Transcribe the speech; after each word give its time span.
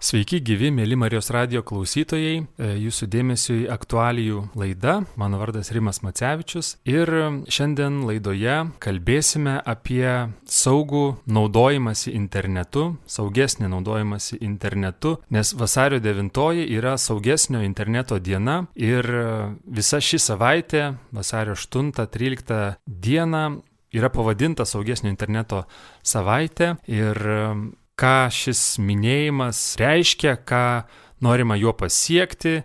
Sveiki, 0.00 0.38
gyvi, 0.40 0.70
mėly 0.72 0.96
Marijos 0.96 1.26
radio 1.28 1.60
klausytojai. 1.60 2.38
E, 2.40 2.68
jūsų 2.80 3.04
dėmesiui 3.12 3.66
aktualijų 3.68 4.46
laida. 4.56 4.94
Mano 5.20 5.36
vardas 5.36 5.68
Rimas 5.76 5.98
Macevičius. 6.00 6.70
Ir 6.88 7.12
šiandien 7.52 7.98
laidoje 8.08 8.54
kalbėsime 8.80 9.58
apie 9.60 10.32
saugų 10.48 11.02
naudojimąsi 11.28 12.14
internetu, 12.16 12.86
saugesnį 13.04 13.68
naudojimąsi 13.74 14.40
internetu, 14.40 15.18
nes 15.28 15.52
vasario 15.52 16.00
9 16.00 16.64
yra 16.64 16.94
saugesnio 16.96 17.60
interneto 17.60 18.16
diena 18.16 18.62
ir 18.80 19.04
visa 19.68 20.00
ši 20.00 20.22
savaitė, 20.30 20.94
vasario 21.12 21.52
8-13 21.60 22.80
diena, 22.88 23.50
yra 23.92 24.08
pavadinta 24.08 24.64
saugesnio 24.64 25.12
interneto 25.12 25.66
savaitė 26.00 26.78
ir 26.88 27.20
ką 28.00 28.30
šis 28.32 28.78
minėjimas 28.80 29.60
reiškia, 29.80 30.38
ką 30.48 30.64
norima 31.20 31.58
juo 31.60 31.74
pasiekti 31.76 32.62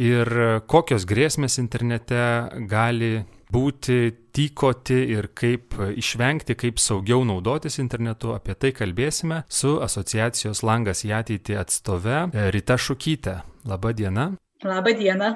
ir 0.00 0.30
kokios 0.70 1.04
grėsmės 1.08 1.58
internete 1.60 2.22
gali 2.70 3.18
būti, 3.52 3.98
tykoti 4.36 4.98
ir 5.14 5.30
kaip 5.36 5.76
išvengti, 5.96 6.56
kaip 6.58 6.80
saugiau 6.80 7.24
naudotis 7.26 7.78
internetu. 7.82 8.34
Apie 8.36 8.54
tai 8.54 8.72
kalbėsime 8.76 9.42
su 9.48 9.78
asociacijos 9.84 10.62
Langas 10.66 11.04
į 11.06 11.14
ateitį 11.20 11.58
atstove 11.60 12.20
Rita 12.54 12.78
Šukytė. 12.78 13.40
Labą 13.68 13.92
dieną. 13.96 14.30
Labą 14.64 14.94
dieną. 14.96 15.32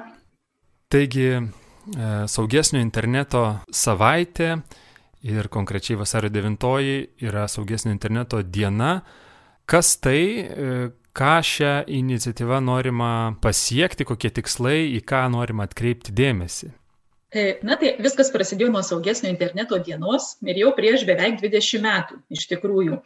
Taigi, 0.93 1.27
e, 1.33 1.43
saugesnio 2.29 2.81
interneto 2.81 3.43
savaitė 3.71 4.61
ir 5.25 5.49
konkrečiai 5.49 5.97
vasario 5.97 6.29
9 6.29 7.25
yra 7.25 7.47
saugesnio 7.47 7.93
interneto 7.93 8.41
diena. 8.43 9.01
Kas 9.65 9.95
tai, 10.03 10.21
e, 10.43 10.77
ką 11.15 11.33
šią 11.45 11.73
iniciatyvą 11.87 12.59
norima 12.61 13.35
pasiekti, 13.41 14.05
kokie 14.05 14.31
tikslai, 14.33 14.89
į 14.97 15.03
ką 15.07 15.25
norima 15.31 15.67
atkreipti 15.69 16.11
dėmesį? 16.15 16.73
E, 17.33 17.43
na 17.65 17.77
tai 17.81 17.95
viskas 18.03 18.29
prasidėjo 18.33 18.69
nuo 18.73 18.83
saugesnio 18.85 19.31
interneto 19.31 19.79
dienos 19.81 20.35
ir 20.45 20.59
jau 20.59 20.73
prieš 20.77 21.05
beveik 21.07 21.39
20 21.41 21.81
metų 21.81 22.19
iš 22.35 22.45
tikrųjų. 22.51 22.99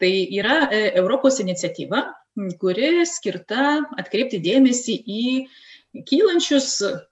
Tai 0.00 0.12
yra 0.38 0.60
e, 0.70 0.86
Europos 1.02 1.40
iniciatyva, 1.42 2.06
kuri 2.62 3.04
skirta 3.10 3.82
atkreipti 4.00 4.40
dėmesį 4.44 4.96
į 5.04 5.24
kylančius 6.08 6.70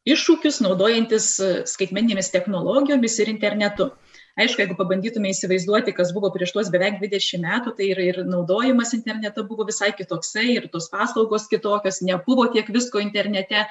iššūkius 0.08 0.62
naudojantis 0.64 1.26
skaitmeninėmis 1.74 2.32
technologijomis 2.34 3.18
ir 3.22 3.30
internetu. 3.34 3.92
Aišku, 4.40 4.62
jeigu 4.62 4.74
pabandytume 4.78 5.28
įsivaizduoti, 5.28 5.92
kas 5.96 6.12
buvo 6.16 6.30
prieš 6.32 6.54
tuos 6.56 6.70
beveik 6.72 7.00
20 7.02 7.42
metų, 7.42 7.74
tai 7.76 7.90
ir, 7.92 7.98
ir 8.00 8.20
naudojimas 8.24 8.94
interneto 8.96 9.44
buvo 9.48 9.66
visai 9.68 9.90
kitoksai, 9.96 10.46
ir 10.54 10.68
tos 10.72 10.88
paslaugos 10.92 11.50
kitokios, 11.50 12.00
nebuvo 12.06 12.46
tiek 12.54 12.70
visko 12.72 13.02
internete. 13.04 13.66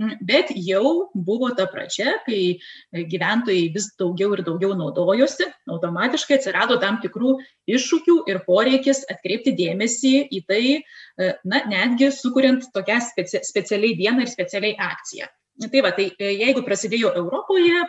Mm, 0.00 0.18
bet 0.24 0.52
jau 0.56 1.08
buvo 1.12 1.50
ta 1.56 1.66
pradžia, 1.68 2.14
kai 2.24 2.60
gyventojai 2.92 3.66
vis 3.74 3.90
daugiau 4.00 4.32
ir 4.36 4.44
daugiau 4.44 4.72
naudojosi, 4.76 5.48
automatiškai 5.68 6.38
atsirado 6.38 6.78
tam 6.80 7.00
tikrų 7.02 7.34
iššūkių 7.68 8.16
ir 8.32 8.40
poreikis 8.46 9.04
atkreipti 9.12 9.52
dėmesį 9.56 10.14
į 10.32 10.40
tai, 10.48 10.64
e, 10.80 11.34
na, 11.44 11.64
netgi 11.68 12.08
sukuriant 12.16 12.68
tokią 12.72 13.00
speci 13.04 13.44
specialiai 13.48 13.96
dieną 14.00 14.24
ir 14.24 14.32
specialiai 14.32 14.76
akciją. 14.80 15.28
Tai 15.60 15.80
va, 15.84 15.90
tai 15.92 16.06
e, 16.16 16.30
jeigu 16.40 16.62
prasidėjo 16.64 17.10
Europoje 17.20 17.82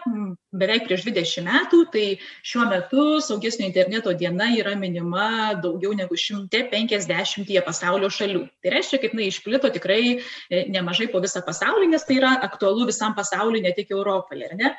beveik 0.60 0.84
prieš 0.84 1.06
20 1.08 1.46
metų, 1.48 1.78
tai 1.94 2.04
šiuo 2.44 2.66
metu 2.68 3.06
saugesnio 3.24 3.70
interneto 3.70 4.12
diena 4.20 4.50
yra 4.52 4.74
minima 4.76 5.54
daugiau 5.64 5.94
negu 5.96 6.18
150 6.20 7.64
pasaulio 7.64 8.10
šalių. 8.12 8.42
Tai 8.60 8.74
reiškia, 8.76 9.00
kaip 9.06 9.16
na 9.16 9.24
išplito 9.30 9.72
tikrai 9.78 10.02
e, 10.12 10.66
nemažai 10.76 11.08
po 11.14 11.24
visą 11.24 11.40
pasaulį, 11.48 11.88
nes 11.94 12.04
tai 12.04 12.20
yra 12.20 12.34
aktualu 12.50 12.90
visam 12.92 13.16
pasauliu, 13.16 13.64
ne 13.64 13.72
tik 13.72 13.96
Europoje, 13.96 14.52
ar 14.52 14.60
ne? 14.60 14.74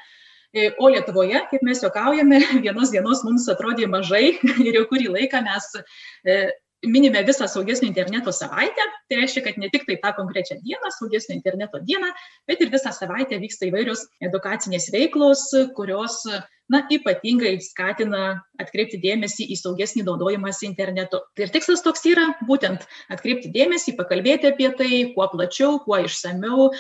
E, 0.53 0.69
o 0.77 0.93
Lietuvoje, 0.93 1.41
kaip 1.51 1.65
mes 1.65 1.81
juokaujame, 1.83 2.43
vienos 2.67 2.93
dienos 2.93 3.25
mums 3.25 3.49
atrodė 3.49 3.89
mažai 3.89 4.27
ir 4.69 4.77
jau 4.77 4.85
kurį 4.93 5.09
laiką 5.17 5.41
mes 5.49 5.73
minime 6.87 7.23
visą 7.27 7.49
saugesnio 7.49 7.89
interneto 7.89 8.33
savaitę, 8.33 8.87
tai 9.09 9.21
reiškia, 9.21 9.45
kad 9.47 9.61
ne 9.61 9.71
tik 9.73 9.87
tai 9.89 9.97
tą 10.03 10.15
konkrečią 10.17 10.59
dieną, 10.63 10.91
saugesnio 10.99 11.37
interneto 11.37 11.81
dieną, 11.81 12.11
bet 12.49 12.61
ir 12.63 12.73
visą 12.73 12.93
savaitę 12.93 13.39
vyksta 13.43 13.69
įvairios 13.69 14.07
edukacinės 14.25 14.91
veiklos, 14.95 15.47
kurios 15.77 16.23
na, 16.73 16.81
ypatingai 16.93 17.59
skatina 17.61 18.41
atkreipti 18.61 18.99
dėmesį 19.03 19.49
į 19.53 19.59
saugesnį 19.61 20.05
naudojimąsi 20.07 20.69
internetu. 20.69 21.21
Ir 21.41 21.53
tikslas 21.53 21.85
toks 21.85 22.07
yra 22.09 22.31
būtent 22.49 22.87
atkreipti 23.13 23.53
dėmesį, 23.55 23.97
pakalbėti 23.99 24.53
apie 24.53 24.71
tai, 24.79 24.93
kuo 25.17 25.29
plačiau, 25.33 25.81
kuo 25.85 26.01
išsameu. 26.07 26.71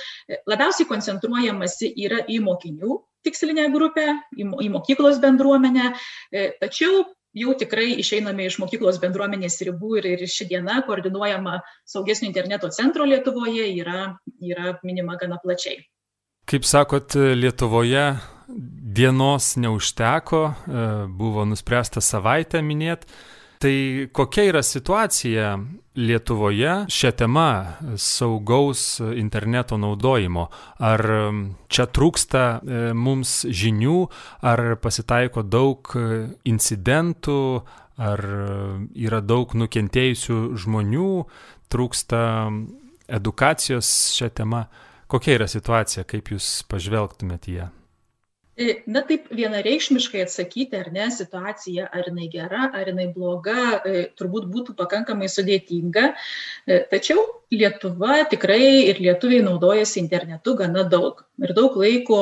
Labiausiai 0.50 0.88
koncentruojamasi 0.88 1.92
yra 2.06 2.24
į 2.28 2.40
mokinių 2.46 3.02
tikslinę 3.24 3.70
grupę, 3.72 4.04
į 4.36 4.68
mokyklos 4.68 5.16
bendruomenę, 5.22 5.94
tačiau 6.60 7.06
jau 7.34 7.54
tikrai 7.58 7.88
išeiname 8.00 8.46
iš 8.48 8.58
mokyklos 8.62 9.00
bendruomenės 9.02 9.58
ribų 9.68 9.98
ir, 10.00 10.10
ir 10.14 10.26
ši 10.30 10.46
diena 10.52 10.80
koordinuojama 10.86 11.58
saugesnio 11.88 12.30
interneto 12.30 12.70
centro 12.74 13.06
Lietuvoje 13.08 13.66
yra, 13.74 14.14
yra 14.40 14.76
minima 14.86 15.18
gana 15.20 15.40
plačiai. 15.42 15.82
Kaip 16.48 16.66
sakot, 16.68 17.16
Lietuvoje 17.16 18.06
dienos 18.94 19.54
neužteko, 19.56 20.42
e, 20.44 20.88
buvo 21.08 21.46
nuspręsta 21.48 22.02
savaitę 22.04 22.60
minėti. 22.62 23.08
Tai 23.64 23.74
kokia 24.12 24.44
yra 24.50 24.60
situacija 24.62 25.54
Lietuvoje 25.94 26.72
šią 26.90 27.10
temą 27.14 27.48
saugaus 28.02 28.98
interneto 29.14 29.78
naudojimo? 29.78 30.48
Ar 30.82 31.02
čia 31.70 31.86
trūksta 31.86 32.42
e, 32.42 32.80
mums 32.98 33.44
žinių, 33.46 33.98
ar 34.42 34.74
pasitaiko 34.82 35.44
daug 35.46 35.92
incidentų, 36.50 37.38
ar 38.02 38.24
yra 38.98 39.22
daug 39.22 39.54
nukentėjusių 39.54 40.40
žmonių, 40.64 41.12
trūksta 41.70 42.24
edukacijos 43.06 43.94
šią 44.18 44.32
temą? 44.42 44.66
Kokia 45.06 45.38
yra 45.38 45.46
situacija, 45.46 46.02
kaip 46.10 46.34
jūs 46.34 46.64
pažvelgtumėte 46.66 47.54
ją? 47.60 47.70
E, 48.54 48.74
na 48.86 49.02
taip 49.02 49.26
vienareikšmiškai 49.34 50.20
atsakyti, 50.22 50.78
ar 50.78 50.90
ne, 50.94 51.08
situacija, 51.10 51.88
ar 51.90 52.06
jinai 52.06 52.28
gera, 52.30 52.68
ar 52.70 52.90
jinai 52.90 53.08
bloga, 53.16 53.80
e, 53.82 54.04
turbūt 54.18 54.46
būtų 54.52 54.76
pakankamai 54.78 55.30
sudėtinga. 55.32 56.12
E, 56.14 56.78
tačiau 56.92 57.24
Lietuva 57.54 58.22
tikrai 58.30 58.88
ir 58.90 59.00
lietuviai 59.02 59.44
naudojasi 59.46 60.00
internetu 60.02 60.56
gana 60.58 60.84
daug. 60.88 61.22
Ir 61.42 61.50
daug 61.50 61.74
laiko 61.74 62.18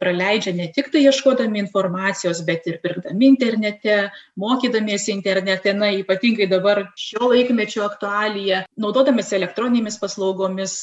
praleidžia 0.00 0.52
ne 0.52 0.66
tik 0.72 0.90
tai 0.92 1.06
ieškodami 1.06 1.62
informacijos, 1.62 2.42
bet 2.44 2.66
ir 2.68 2.76
pirkdami 2.82 3.30
internete, 3.30 4.10
mokydamiesi 4.36 5.14
internete, 5.14 5.72
na 5.72 5.88
ypatingai 5.96 6.50
dabar 6.50 6.82
šio 7.00 7.30
laikmečio 7.32 7.86
aktualija, 7.86 8.64
naudodamėsi 8.76 9.38
elektroninėmis 9.38 9.96
paslaugomis. 10.02 10.82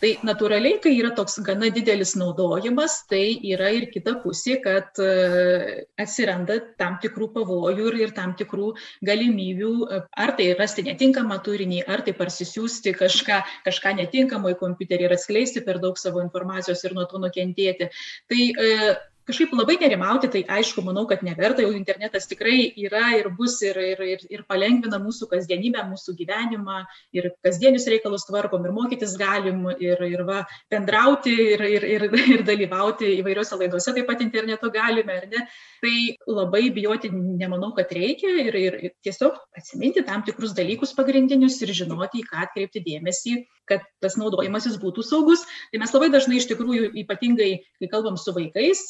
Tai 0.00 0.14
natūraliai, 0.24 0.78
kai 0.80 0.94
yra 0.96 1.10
toks 1.12 1.34
gana 1.44 1.68
didelis 1.68 2.14
naudojimas, 2.16 3.02
tai 3.10 3.34
yra 3.52 3.68
ir 3.76 3.90
kita 3.92 4.14
pusė, 4.22 4.56
kad 4.64 4.96
e, 4.96 5.84
atsiranda 6.00 6.56
tam 6.80 6.96
tikrų 7.02 7.28
pavojų 7.34 7.90
ir, 7.90 7.98
ir 8.06 8.14
tam 8.16 8.32
tikrų 8.38 8.70
galimybių, 9.04 9.72
e, 9.84 9.98
ar 10.24 10.32
tai 10.38 10.46
rasti 10.56 10.86
netinkamą 10.86 11.36
turinį, 11.44 11.82
ar 11.84 12.00
tai 12.06 12.14
parsisiųsti 12.16 12.94
kažką, 12.96 13.19
kažką 13.26 13.94
netinkamo 13.98 14.52
į 14.52 14.58
kompiuterį 14.60 15.08
ir 15.08 15.14
atskleisti 15.16 15.64
per 15.66 15.80
daug 15.82 15.98
savo 16.00 16.22
informacijos 16.24 16.84
ir 16.84 16.96
nuo 16.96 17.06
to 17.10 17.20
nukentėti. 17.22 17.90
Tai 18.30 18.40
e, 18.50 18.94
kažkaip 19.30 19.54
labai 19.54 19.76
nerimauti, 19.80 20.28
tai 20.32 20.42
aišku, 20.58 20.82
manau, 20.84 21.06
kad 21.10 21.22
neverta, 21.26 21.62
jau 21.64 21.72
internetas 21.74 22.28
tikrai 22.30 22.72
yra 22.78 23.14
ir 23.18 23.30
bus 23.36 23.60
ir, 23.66 23.78
ir, 23.78 24.02
ir, 24.14 24.24
ir 24.30 24.44
palengvina 24.50 24.98
mūsų 25.02 25.30
kasdienybę, 25.30 25.82
mūsų 25.90 26.16
gyvenimą, 26.18 26.82
ir 27.16 27.30
kasdienius 27.44 27.86
reikalus 27.90 28.26
tvarkom, 28.28 28.66
ir 28.66 28.74
mokytis 28.76 29.16
galim, 29.20 29.62
ir, 29.78 30.02
ir 30.06 30.24
va, 30.28 30.42
bendrauti, 30.72 31.34
ir, 31.54 31.64
ir, 31.78 31.86
ir, 31.94 32.06
ir 32.34 32.44
dalyvauti 32.46 33.14
įvairiuose 33.20 33.58
laiduose 33.60 33.94
taip 33.96 34.08
pat 34.10 34.24
internetu 34.24 34.72
galime, 34.74 35.20
ar 35.22 35.28
ne. 35.30 35.46
Tai 35.80 35.94
labai 36.28 36.66
bijoti 36.74 37.08
nemanau, 37.14 37.70
kad 37.76 37.92
reikia 37.96 38.34
ir, 38.44 38.58
ir, 38.58 38.78
tiesiog 39.06 39.38
atsiminti 39.56 40.04
tam 40.04 40.24
tikrus 40.26 40.52
dalykus 40.56 40.92
pagrindinius 40.98 41.56
ir 41.64 41.72
žinoti, 41.76 42.20
į 42.20 42.28
ką 42.28 42.44
atkreipti 42.44 42.82
dėmesį, 42.84 43.38
kad 43.70 43.86
tas 44.02 44.18
naudojimasis 44.20 44.76
būtų 44.82 45.04
saugus. 45.06 45.46
Tai 45.70 45.80
mes 45.82 45.94
labai 45.94 46.10
dažnai 46.12 46.40
iš 46.40 46.48
tikrųjų, 46.50 46.90
ypatingai, 47.04 47.50
kai 47.80 47.90
kalbam 47.92 48.18
su 48.20 48.34
vaikais, 48.36 48.88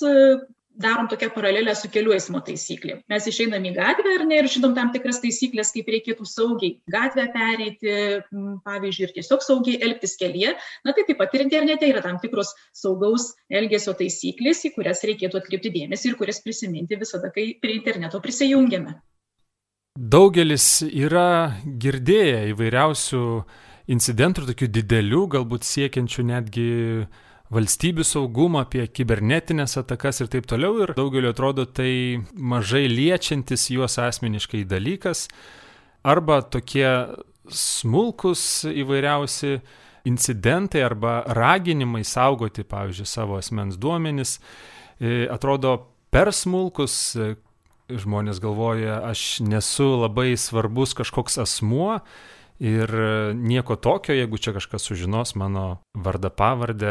darom 0.80 1.08
tokią 1.10 1.28
paralelę 1.34 1.74
su 1.76 1.90
kelių 1.92 2.14
eismo 2.16 2.40
taisyklėm. 2.44 3.02
Mes 3.10 3.26
išeinam 3.28 3.64
į 3.68 3.72
gatvę 3.76 4.14
ne 4.24 4.38
ir 4.40 4.48
žinom 4.50 4.74
tam 4.76 4.92
tikras 4.94 5.20
taisyklės, 5.22 5.72
kaip 5.74 5.90
reikėtų 5.92 6.26
saugiai 6.28 6.76
gatvę 6.94 7.26
pereiti, 7.34 7.94
pavyzdžiui, 8.66 9.08
ir 9.08 9.14
tiesiog 9.18 9.44
saugiai 9.44 9.80
elgtis 9.86 10.16
kelyje. 10.20 10.54
Na 10.86 10.94
tai 10.96 11.04
taip 11.08 11.20
pat 11.20 11.34
ir 11.36 11.44
internete 11.46 11.90
yra 11.90 12.02
tam 12.06 12.20
tikros 12.22 12.54
saugaus 12.76 13.32
elgesio 13.50 13.94
taisyklės, 13.98 14.64
į 14.68 14.74
kurias 14.78 15.04
reikėtų 15.06 15.42
atkreipti 15.42 15.74
dėmesį 15.76 16.12
ir 16.12 16.18
kurias 16.20 16.42
prisiminti 16.44 16.98
visada, 17.00 17.32
kai 17.34 17.50
prie 17.60 17.76
interneto 17.80 18.22
prisijungiame. 18.24 18.96
Daugelis 20.00 20.80
yra 20.86 21.58
girdėję 21.82 22.46
įvairiausių 22.54 23.24
incidentų, 23.90 24.46
tokių 24.52 24.68
didelių, 24.78 25.24
galbūt 25.34 25.66
siekiančių 25.66 26.24
netgi 26.30 26.70
valstybių 27.50 28.04
saugumą, 28.06 28.64
apie 28.64 28.84
kibernetinės 28.86 29.78
atakas 29.80 30.22
ir 30.22 30.30
taip 30.32 30.46
toliau. 30.50 30.78
Ir 30.84 30.94
daugeliu 30.98 31.32
atrodo 31.32 31.66
tai 31.66 32.22
mažai 32.34 32.86
liečiantis 32.90 33.68
juos 33.74 33.98
asmeniškai 34.00 34.62
dalykas. 34.70 35.26
Arba 36.06 36.40
tokie 36.46 36.88
smulkus 37.50 38.64
įvairiausi 38.70 39.58
incidentai 40.08 40.84
arba 40.86 41.20
raginimai 41.36 42.04
saugoti, 42.06 42.64
pavyzdžiui, 42.64 43.08
savo 43.08 43.36
asmens 43.40 43.76
duomenis, 43.80 44.38
e, 45.00 45.26
atrodo 45.28 45.76
per 46.10 46.32
smulkus. 46.32 46.96
E, 47.16 47.34
žmonės 47.90 48.38
galvoja, 48.38 49.00
aš 49.08 49.40
nesu 49.42 49.88
labai 49.98 50.36
svarbus 50.38 50.92
kažkoks 50.94 51.40
asmuo, 51.42 51.96
Ir 52.60 52.90
nieko 53.40 53.78
tokio, 53.80 54.12
jeigu 54.12 54.36
čia 54.36 54.52
kažkas 54.52 54.84
sužinos 54.84 55.32
mano 55.40 55.80
vardą, 55.96 56.28
pavardę, 56.28 56.90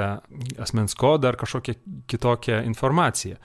asmens 0.57 0.95
kodą 0.97 1.29
ar 1.29 1.37
kažkokią 1.37 1.75
kitokią 2.09 2.63
informaciją. 2.65 3.37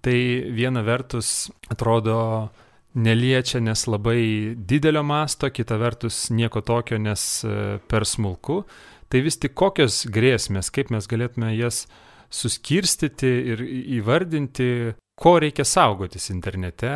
Tai 0.00 0.16
viena 0.56 0.80
vertus 0.80 1.50
atrodo 1.68 2.48
neliečia, 2.96 3.60
nes 3.60 3.84
labai 3.86 4.54
didelio 4.56 5.02
masto, 5.04 5.50
kita 5.52 5.76
vertus 5.76 6.30
nieko 6.32 6.62
tokio, 6.64 6.98
nes 6.98 7.44
e, 7.44 7.76
per 7.86 8.06
smulku. 8.08 8.62
Tai 9.10 9.20
vis 9.20 9.36
tik 9.42 9.52
kokios 9.58 10.06
grėsmės, 10.08 10.70
kaip 10.72 10.88
mes 10.94 11.04
galėtume 11.10 11.52
jas 11.58 11.84
suskirstyti 12.30 13.30
ir 13.52 13.62
įvardinti, 13.98 14.94
ko 15.20 15.36
reikia 15.42 15.66
saugotis 15.66 16.30
internete 16.32 16.94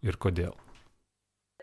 ir 0.00 0.16
kodėl. 0.16 0.54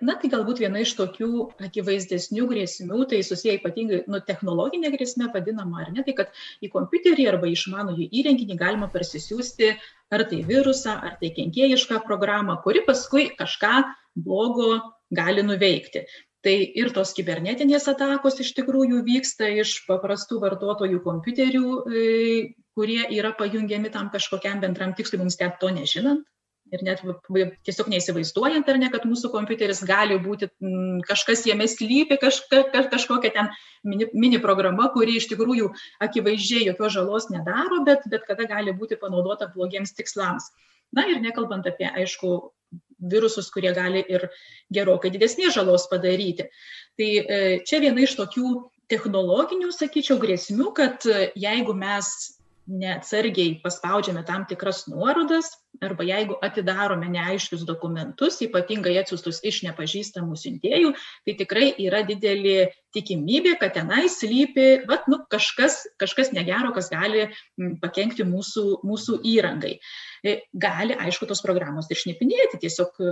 Na, 0.03 0.17
tai 0.19 0.27
galbūt 0.27 0.59
viena 0.59 0.81
iš 0.83 0.91
tokių 0.97 1.27
akivaizdesnių 1.63 2.45
grėsmių, 2.49 2.97
tai 3.11 3.21
susiję 3.23 3.53
ypatingai 3.61 4.01
nu, 4.11 4.19
technologinė 4.27 4.91
grėsmė 4.91 5.29
vadinama, 5.31 5.85
ar 5.85 5.93
ne, 5.95 6.03
tai 6.03 6.15
kad 6.17 6.33
į 6.59 6.69
kompiuterį 6.73 7.29
arba 7.31 7.47
išmanųjį 7.47 8.09
įrenginį 8.19 8.57
galima 8.59 8.89
parsisiųsti 8.91 9.71
ar 10.11 10.25
tai 10.27 10.41
virusą, 10.49 10.97
ar 10.99 11.15
tai 11.21 11.31
kenkėjišką 11.37 12.01
programą, 12.09 12.57
kuri 12.67 12.83
paskui 12.83 13.29
kažką 13.39 13.71
blogo 14.27 14.81
gali 15.15 15.47
nuveikti. 15.47 16.03
Tai 16.43 16.57
ir 16.83 16.91
tos 16.93 17.15
kibernetinės 17.15 17.87
atakos 17.95 18.43
iš 18.43 18.51
tikrųjų 18.59 18.99
vyksta 19.07 19.47
iš 19.63 19.77
paprastų 19.87 20.43
vartotojų 20.43 20.99
kompiuterių, 21.07 21.71
e, 21.87 22.05
kurie 22.75 22.99
yra 23.15 23.31
pajungiami 23.39 23.95
tam 23.95 24.11
kažkokiam 24.11 24.59
bendram 24.59 24.91
tikslui, 24.93 25.23
mums 25.23 25.39
net 25.39 25.55
to 25.63 25.71
nežinant 25.71 26.27
ir 26.73 26.81
net 26.85 27.01
tiesiog 27.65 27.89
neįsivaizduojant, 27.91 28.69
ar 28.69 28.79
ne, 28.81 28.89
kad 28.93 29.05
mūsų 29.07 29.29
kompiuteris 29.33 29.83
gali 29.85 30.17
būti 30.21 30.49
m, 30.63 30.99
kažkas 31.05 31.45
jame 31.47 31.67
slypi, 31.69 32.17
kažka, 32.21 32.63
kaž, 32.73 32.89
kažkokia 32.93 33.31
ten 33.35 33.51
mini, 33.85 34.09
mini 34.13 34.41
programa, 34.41 34.89
kuri 34.93 35.19
iš 35.19 35.29
tikrųjų 35.31 35.71
akivaizdžiai 36.05 36.65
jokios 36.71 36.95
žalos 36.97 37.29
nedaro, 37.33 37.83
bet, 37.87 38.07
bet 38.11 38.25
kada 38.29 38.47
gali 38.49 38.73
būti 38.75 38.97
panaudota 39.01 39.49
blogiems 39.53 39.93
tikslams. 39.97 40.49
Na 40.95 41.05
ir 41.09 41.21
nekalbant 41.21 41.67
apie, 41.69 41.87
aišku, 41.89 42.35
virusus, 43.11 43.51
kurie 43.53 43.73
gali 43.75 44.01
ir 44.09 44.29
gerokai 44.73 45.11
didesnės 45.13 45.53
žalos 45.57 45.89
padaryti. 45.91 46.47
Tai 46.97 47.09
e, 47.19 47.41
čia 47.67 47.81
viena 47.83 48.05
iš 48.05 48.15
tokių 48.17 48.53
technologinių, 48.91 49.69
sakyčiau, 49.75 50.17
grėsmių, 50.21 50.71
kad 50.77 51.05
e, 51.09 51.29
jeigu 51.37 51.75
mes 51.77 52.09
neatsargiai 52.65 53.59
paspaudžiame 53.61 54.23
tam 54.25 54.47
tikras 54.49 54.85
nuorodas 54.89 55.51
arba 55.83 56.05
jeigu 56.07 56.37
atidarome 56.45 57.09
neaiškius 57.11 57.65
dokumentus, 57.67 58.39
ypatingai 58.45 58.95
atsiustus 59.01 59.41
iš 59.43 59.63
nepažįstamų 59.67 60.37
siuntėjų, 60.39 60.93
tai 61.25 61.37
tikrai 61.41 61.69
yra 61.87 62.03
didelė 62.07 62.71
tikimybė, 62.95 63.55
kad 63.59 63.75
tenai 63.75 64.05
slypi 64.11 64.87
vat, 64.89 65.09
nu, 65.11 65.19
kažkas, 65.31 65.81
kažkas 66.01 66.31
negero, 66.35 66.71
kas 66.75 66.87
gali 66.93 67.27
pakengti 67.81 68.25
mūsų, 68.27 68.65
mūsų 68.87 69.19
įrangai. 69.35 69.75
E, 70.25 70.35
gali, 70.57 70.95
aišku, 70.97 71.27
tos 71.29 71.43
programos 71.45 71.89
ir 71.91 71.99
šnipinėti, 71.99 72.59
tiesiog 72.63 73.01
e, 73.03 73.11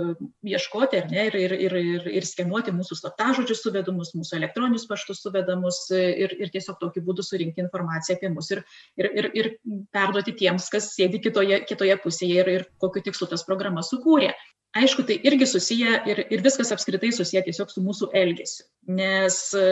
ieškoti 0.54 1.02
ne, 1.12 1.26
ir, 1.28 1.36
ir, 1.38 1.54
ir, 1.66 1.76
ir, 1.78 2.08
ir 2.20 2.26
skenuoti 2.26 2.74
mūsų 2.74 2.98
slaptažodžius 2.98 3.62
suvedamus, 3.62 4.14
mūsų 4.18 4.38
elektroninius 4.40 4.88
paštus 4.90 5.20
suvedamus 5.22 5.84
e, 5.94 6.00
ir, 6.24 6.34
ir 6.40 6.52
tiesiog 6.54 6.80
tokiu 6.80 7.04
būdu 7.06 7.22
surinkti 7.26 7.62
informaciją 7.62 8.18
apie 8.18 8.32
mus 8.34 8.50
ir, 8.54 8.64
ir, 8.98 9.10
ir, 9.20 9.30
ir 9.36 9.50
perduoti 9.94 10.34
tiems, 10.40 10.70
kas 10.72 10.90
sėdi 10.96 11.20
kitoje, 11.22 11.60
kitoje 11.68 11.98
pusėje 12.02 12.40
ir, 12.42 12.52
ir 12.58 12.66
kokiu 12.82 13.02
tikslu 13.04 13.28
tas 13.30 13.46
programas 13.46 13.90
sukūrė. 13.92 14.32
Aišku 14.74 15.04
tai 15.06 15.20
irgi 15.22 15.46
susiję 15.46 16.00
ir 16.10 16.24
ir 16.34 16.42
viskas 16.42 16.72
apskritai 16.74 17.12
susiję 17.14 17.44
tiesiog 17.46 17.70
su 17.70 17.82
mūsų 17.82 18.10
elgesiu. 18.20 18.66
Nes 18.90 19.38
e, 19.54 19.68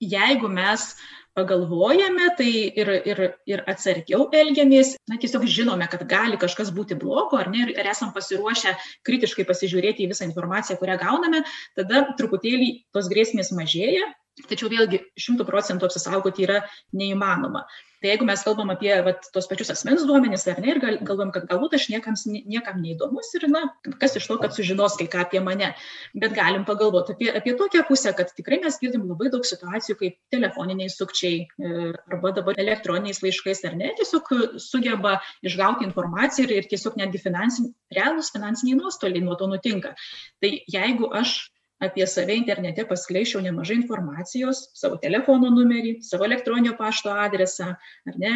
jeigu 0.00 0.48
mes 0.48 0.94
pagalvojame 1.34 2.30
tai 2.38 2.50
ir 2.80 2.90
ir 3.10 3.20
ir 3.50 3.62
atsargiau 3.70 4.28
elgiamės 4.40 4.94
na 5.10 5.18
tiesiog 5.20 5.46
žinome 5.56 5.88
kad 5.90 6.06
gali 6.08 6.38
kažkas 6.40 6.70
būti 6.74 6.96
blogo 6.98 7.40
ar 7.40 7.50
ne 7.50 7.66
ir 7.74 7.90
esam 7.92 8.12
pasiruošę 8.14 8.74
kritiškai 9.06 9.46
pasižiūrėti 9.48 10.06
į 10.06 10.12
visą 10.12 10.28
informaciją 10.28 10.78
kurią 10.78 10.98
gauname 11.02 11.42
tada 11.76 12.06
truputėlį 12.18 12.70
tos 12.94 13.10
grėsmės 13.12 13.52
mažėja. 13.52 14.12
Tačiau 14.50 14.66
vėlgi 14.66 14.98
šimtu 15.14 15.44
procentų 15.46 15.86
apsisaugoti 15.86 16.42
yra 16.42 16.62
neįmanoma 16.90 17.62
tai 18.04 18.10
jeigu 18.12 18.26
mes 18.28 18.42
kalbam 18.44 18.68
apie 18.68 18.92
vat 19.04 19.30
tuos 19.32 19.46
pačius 19.48 19.70
asmens 19.72 20.02
duomenis 20.04 20.42
ar 20.52 20.58
ne 20.60 20.72
ir 20.74 20.78
gal 20.82 20.98
galvojam 21.08 21.30
kad 21.32 21.46
galbūt 21.48 21.76
aš 21.78 21.86
niekams 21.88 22.24
niekam 22.28 22.82
neįdomus 22.84 23.30
ir 23.38 23.46
na 23.48 23.62
kas 24.02 24.18
iš 24.20 24.26
to 24.28 24.36
kad 24.42 24.52
sužinos 24.52 24.98
kai 25.00 25.06
ką 25.14 25.22
apie 25.24 25.40
mane. 25.46 25.70
Bet 26.12 26.34
galim 26.36 26.66
pagalvot 26.68 27.14
apie 27.14 27.30
apie 27.32 27.54
tokią 27.56 27.86
pusę 27.88 28.12
kad 28.18 28.34
tikrai 28.36 28.60
mes 28.66 28.76
girdim 28.82 29.06
labai 29.08 29.32
daug 29.32 29.48
situacijų 29.48 29.96
kai 30.02 30.10
telefoniniai 30.36 30.92
sukčiai 30.92 31.40
e, 31.46 31.94
arba 32.12 32.34
dabar 32.36 32.60
elektroniniais 32.66 33.22
laiškais 33.24 33.64
ar 33.70 33.80
ne 33.80 33.94
tiesiog 33.96 34.28
sugeba 34.66 35.16
išgauti 35.40 35.88
informaciją 35.88 36.50
ir 36.50 36.56
ir 36.58 36.70
tiesiog 36.74 37.00
netgi 37.00 37.24
finansin 37.24 37.72
realūs 37.96 38.34
finansiniai 38.36 38.82
nuostoliai 38.82 39.24
nuo 39.24 39.40
to 39.40 39.48
nutinka. 39.48 39.96
Tai 40.44 40.52
jeigu 40.76 41.08
aš 41.22 41.38
apie 41.82 42.06
save 42.06 42.36
internete 42.38 42.84
paskleisčiau 42.88 43.42
nemažai 43.42 43.76
informacijos, 43.80 44.60
savo 44.78 44.98
telefono 45.02 45.50
numerį, 45.52 45.96
savo 46.06 46.26
elektroninio 46.26 46.74
pašto 46.78 47.12
adresą, 47.12 47.72
ar 48.08 48.18
ne, 48.20 48.34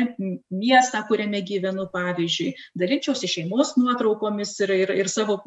miestą, 0.51 1.05
kuriame 1.09 1.41
gyvenu, 1.47 1.87
pavyzdžiui, 1.93 2.51
dalinčiausi 2.79 3.31
šeimos 3.31 3.77
nuotraukomis 3.79 4.57
ir, 4.67 4.75
ir, 4.85 4.95
ir 5.05 5.11
savo 5.13 5.39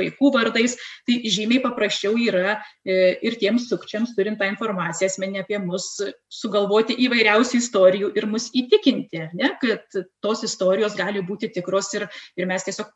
vaikų 0.00 0.32
vardais, 0.34 0.76
tai 1.08 1.20
žymiai 1.30 1.62
paprasčiau 1.64 2.16
yra 2.18 2.56
e, 2.56 3.16
ir 3.26 3.38
tiems 3.40 3.68
sukčiams, 3.70 4.14
turint 4.18 4.40
tą 4.40 4.50
informaciją 4.50 5.10
asmenį 5.10 5.44
apie 5.44 5.60
mus, 5.62 5.92
sugalvoti 6.32 6.98
įvairiausių 7.06 7.60
istorijų 7.62 8.14
ir 8.18 8.26
mus 8.30 8.50
įtikinti, 8.56 9.28
ne, 9.38 9.54
kad 9.62 10.02
tos 10.24 10.44
istorijos 10.46 10.98
gali 10.98 11.22
būti 11.26 11.52
tikros 11.54 11.94
ir, 11.98 12.08
ir 12.38 12.50
mes 12.50 12.66
tiesiog 12.66 12.90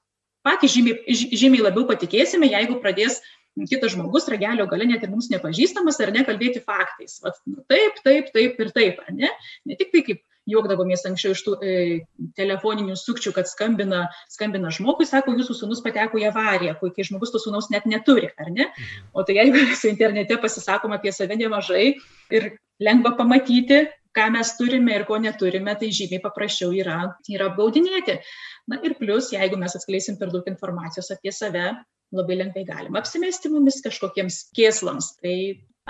patys 0.45 0.75
žymiai, 0.75 1.17
žymiai 1.33 1.65
labiau 1.65 1.87
patikėsime, 1.89 2.51
jeigu 2.53 2.77
pradės 2.83 3.23
kitas 3.71 3.95
žmogus 3.95 4.29
ragelio 4.33 4.67
gale 4.71 4.87
net 4.91 5.05
ir 5.07 5.13
mums 5.13 5.31
nepažįstamas 5.33 6.01
ar 6.03 6.13
ne 6.15 6.25
kalbėti 6.27 6.63
faktais. 6.65 7.21
Vat, 7.25 7.39
nu, 7.47 7.63
taip, 7.71 8.01
taip, 8.07 8.31
taip 8.35 8.61
ir 8.61 8.73
taip, 8.75 9.03
ar 9.07 9.15
ne? 9.15 9.31
Ne 9.69 9.79
tik 9.79 9.93
tai 9.95 10.03
kaip 10.07 10.23
juokdavomės 10.51 11.07
anksčiau 11.09 11.33
iš 11.33 11.43
tų 11.47 11.55
e, 11.65 11.75
telefoninių 12.37 12.97
sukčių, 13.01 13.33
kad 13.37 13.49
skambina, 13.49 14.05
skambina 14.33 14.73
žmogui, 14.75 15.07
sako, 15.09 15.37
jūsų 15.39 15.57
sunus 15.63 15.81
pateko 15.85 16.21
į 16.21 16.29
avariją, 16.29 16.77
kai 16.83 17.07
žmogus 17.07 17.33
to 17.33 17.41
sunaus 17.41 17.71
net 17.73 17.89
neturi, 17.89 18.29
ar 18.37 18.51
ne? 18.51 18.69
Mhm. 18.69 19.09
O 19.17 19.25
tai 19.25 19.39
jeigu 19.41 19.63
mes 19.71 19.85
internete 19.89 20.39
pasisakom 20.43 20.97
apie 20.97 21.15
save 21.17 21.39
nemažai 21.41 21.87
ir 22.35 22.51
lengva 22.83 23.15
pamatyti, 23.17 23.87
ką 24.15 24.29
mes 24.37 24.53
turime 24.59 24.95
ir 24.95 25.07
ko 25.09 25.19
neturime, 25.19 25.75
tai 25.79 25.91
žymiai 25.95 26.23
paprasčiau 26.23 26.75
yra, 26.77 26.99
yra 27.31 27.49
apgaudinėti. 27.51 28.21
Na 28.71 28.79
ir 28.87 28.95
plus, 29.01 29.33
jeigu 29.35 29.59
mes 29.59 29.75
atskleisim 29.75 30.21
per 30.21 30.31
daug 30.35 30.47
informacijos 30.51 31.11
apie 31.15 31.33
save, 31.35 31.73
labai 32.13 32.37
lengvai 32.41 32.65
galima 32.69 33.01
apsimesti 33.01 33.51
mumis 33.53 33.81
kažkokiems 33.85 34.41
kėslams. 34.57 35.15
Tai 35.23 35.37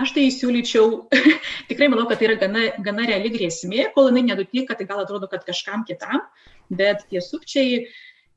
aš 0.00 0.14
tai 0.16 0.26
siūlyčiau, 0.34 1.04
tikrai 1.70 1.90
manau, 1.92 2.06
kad 2.10 2.20
tai 2.20 2.30
yra 2.30 2.38
gana, 2.40 2.64
gana 2.84 3.06
reali 3.10 3.32
grėsmė, 3.34 3.90
kol 3.94 4.10
jinai 4.10 4.26
nenutinka, 4.30 4.76
tai 4.78 4.88
gal 4.90 5.04
atrodo, 5.04 5.30
kad 5.30 5.46
kažkam 5.46 5.86
kitam, 5.88 6.24
bet 6.70 7.06
tie 7.10 7.22
sukčiai 7.22 7.86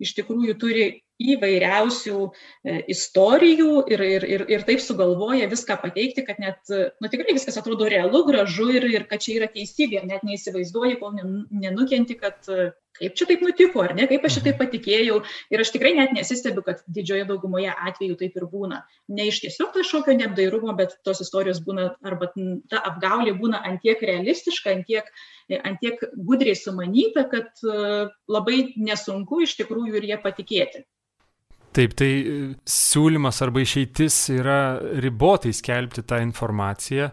iš 0.04 0.14
tikrųjų 0.18 0.58
turi 0.62 0.88
įvairiausių 1.22 2.18
e, 2.28 2.80
istorijų 2.94 3.84
ir, 3.94 4.04
ir, 4.08 4.28
ir, 4.38 4.46
ir 4.54 4.66
taip 4.68 4.84
sugalvoja 4.84 5.50
viską 5.52 5.80
pateikti, 5.84 6.26
kad 6.28 6.42
net, 6.44 6.62
nu 7.02 7.12
tikrai 7.12 7.38
viskas 7.38 7.58
atrodo 7.60 7.90
realu, 7.90 8.24
gražu 8.28 8.70
ir, 8.76 8.90
ir 8.94 9.08
kad 9.10 9.24
čia 9.24 9.40
yra 9.42 9.52
teisybė, 9.54 10.04
net 10.08 10.26
neįsivaizduoji, 10.28 11.00
kol 11.02 11.16
nenukenti, 11.18 12.20
kad 12.22 12.46
kaip 12.98 13.16
čia 13.18 13.28
taip 13.30 13.44
nutiko, 13.46 13.84
ar 13.84 13.94
ne, 13.98 14.08
kaip 14.10 14.26
aš 14.26 14.40
šitai 14.40 14.54
mhm. 14.54 14.60
patikėjau. 14.62 15.18
Ir 15.54 15.64
aš 15.64 15.72
tikrai 15.76 15.94
net 15.98 16.14
nesistebiu, 16.18 16.64
kad 16.66 16.82
didžioje 16.94 17.28
daugumoje 17.30 17.74
atvejų 17.74 18.18
taip 18.22 18.38
ir 18.40 18.48
būna. 18.52 18.82
Ne 19.14 19.30
iš 19.32 19.42
tiesiog 19.46 19.74
kažkokio 19.76 20.18
neapdairumo, 20.18 20.74
bet 20.80 20.98
tos 21.08 21.22
istorijos 21.26 21.62
būna, 21.66 21.92
arba 22.06 22.32
ta 22.72 22.82
apgaulė 22.92 23.36
būna 23.38 23.62
antiek 23.70 24.02
realistiška, 24.10 24.74
antiek, 24.80 25.10
antiek 25.62 26.04
gudriai 26.18 26.58
sumanyta, 26.58 27.28
kad 27.32 27.54
e, 27.64 28.08
labai 28.32 28.60
nesunku 28.76 29.44
iš 29.46 29.58
tikrųjų 29.62 30.00
ir 30.00 30.12
jie 30.12 30.22
patikėti. 30.24 30.86
Taip, 31.76 31.94
tai 32.00 32.10
e, 32.10 32.36
siūlymas 32.68 33.42
arba 33.46 33.62
išeitis 33.64 34.18
yra 34.34 34.60
ribotai 35.04 35.54
skelbti 35.54 36.04
tą 36.08 36.22
informaciją, 36.26 37.12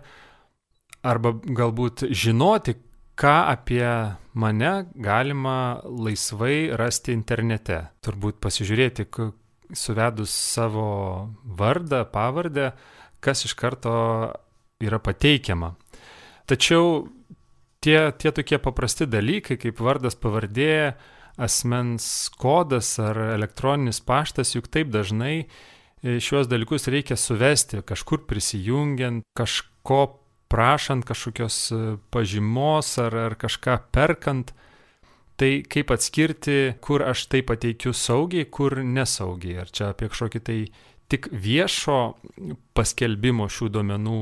arba 1.04 1.34
galbūt 1.34 2.06
žinoti, 2.10 2.76
ką 3.14 3.34
apie 3.52 3.86
mane 4.34 4.72
galima 4.94 5.80
laisvai 5.84 6.74
rasti 6.78 7.14
internete. 7.14 7.80
Turbūt 8.02 8.40
pasižiūrėti, 8.42 9.06
suvedus 9.74 10.32
savo 10.34 10.88
vardą, 11.44 12.04
pavardę, 12.10 12.72
kas 13.24 13.44
iš 13.46 13.54
karto 13.58 13.94
yra 14.82 14.98
pateikiama. 15.00 15.74
Tačiau 16.50 17.06
tie, 17.84 18.12
tie 18.18 18.32
tokie 18.34 18.58
paprasti 18.60 19.06
dalykai 19.08 19.56
kaip 19.60 19.80
vardas, 19.80 20.16
pavardė, 20.18 20.94
asmens 21.36 22.28
kodas 22.38 22.98
ar 23.02 23.18
elektroninis 23.34 24.00
paštas, 24.00 24.54
juk 24.54 24.68
taip 24.70 24.92
dažnai 24.94 25.44
e, 25.44 26.18
šiuos 26.22 26.48
dalykus 26.50 26.88
reikia 26.92 27.16
suvesti, 27.18 27.82
kažkur 27.86 28.24
prisijungiant, 28.28 29.24
kažko 29.36 30.20
prašant, 30.52 31.06
kažkokios 31.08 31.58
e, 31.72 31.80
pažymos 32.14 32.94
ar, 33.02 33.16
ar 33.30 33.38
kažką 33.40 33.80
perkant. 33.94 34.54
Tai 35.34 35.50
kaip 35.66 35.90
atskirti, 35.90 36.76
kur 36.78 37.02
aš 37.02 37.24
tai 37.26 37.40
pateikiu 37.42 37.90
saugiai, 37.90 38.46
kur 38.46 38.78
nesaugiai. 38.86 39.64
Ar 39.64 39.72
čia 39.74 39.90
apie 39.90 40.06
kažkokį 40.12 40.42
tai 40.46 40.58
tik 41.10 41.26
viešo 41.34 41.98
paskelbimo 42.78 43.48
šių 43.50 43.72
duomenų 43.74 44.20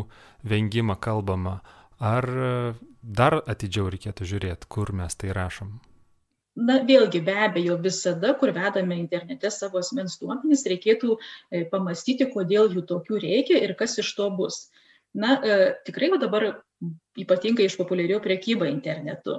vengimą 0.49 0.97
kalbama, 1.05 1.59
ar 2.01 2.27
dar 3.03 3.43
atidžiau 3.45 3.93
reikėtų 3.93 4.33
žiūrėti, 4.33 4.73
kur 4.73 4.97
mes 4.97 5.21
tai 5.21 5.37
rašom? 5.37 5.77
Na, 6.53 6.75
vėlgi, 6.85 7.23
be 7.25 7.33
abejo, 7.47 7.79
visada, 7.81 8.35
kur 8.37 8.51
vedame 8.53 8.99
internete 9.01 9.49
savo 9.51 9.81
asmens 9.81 10.19
duomenys, 10.21 10.67
reikėtų 10.69 11.15
e, 11.17 11.63
pamastyti, 11.71 12.27
kodėl 12.35 12.69
jų 12.75 12.83
tokių 12.91 13.21
reikia 13.23 13.61
ir 13.65 13.73
kas 13.79 13.97
iš 14.03 14.11
to 14.19 14.27
bus. 14.37 14.67
Na, 15.17 15.39
e, 15.41 15.55
tikrai 15.87 16.11
jau 16.11 16.19
dabar 16.21 16.45
ypatingai 17.17 17.71
išpopuliarėjo 17.71 18.19
priekyba 18.27 18.69
internetu, 18.69 19.39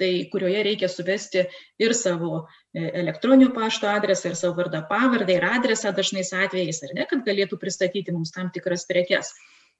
tai 0.00 0.08
kurioje 0.32 0.62
reikia 0.64 0.88
suvesti 0.88 1.42
ir 1.84 1.94
savo 1.98 2.30
e, 2.40 2.86
elektroninio 3.02 3.50
pašto 3.52 3.90
adresą, 3.90 4.32
ir 4.32 4.38
savo 4.40 4.56
vardą 4.62 4.80
pavardę, 4.88 5.36
ir 5.36 5.44
adresą 5.44 5.92
dažnais 5.92 6.32
atvejais, 6.32 6.80
ar 6.88 6.94
ne, 6.96 7.06
kad 7.10 7.26
galėtų 7.28 7.58
pristatyti 7.60 8.14
mums 8.16 8.32
tam 8.32 8.48
tikras 8.56 8.86
prekes. 8.88 9.34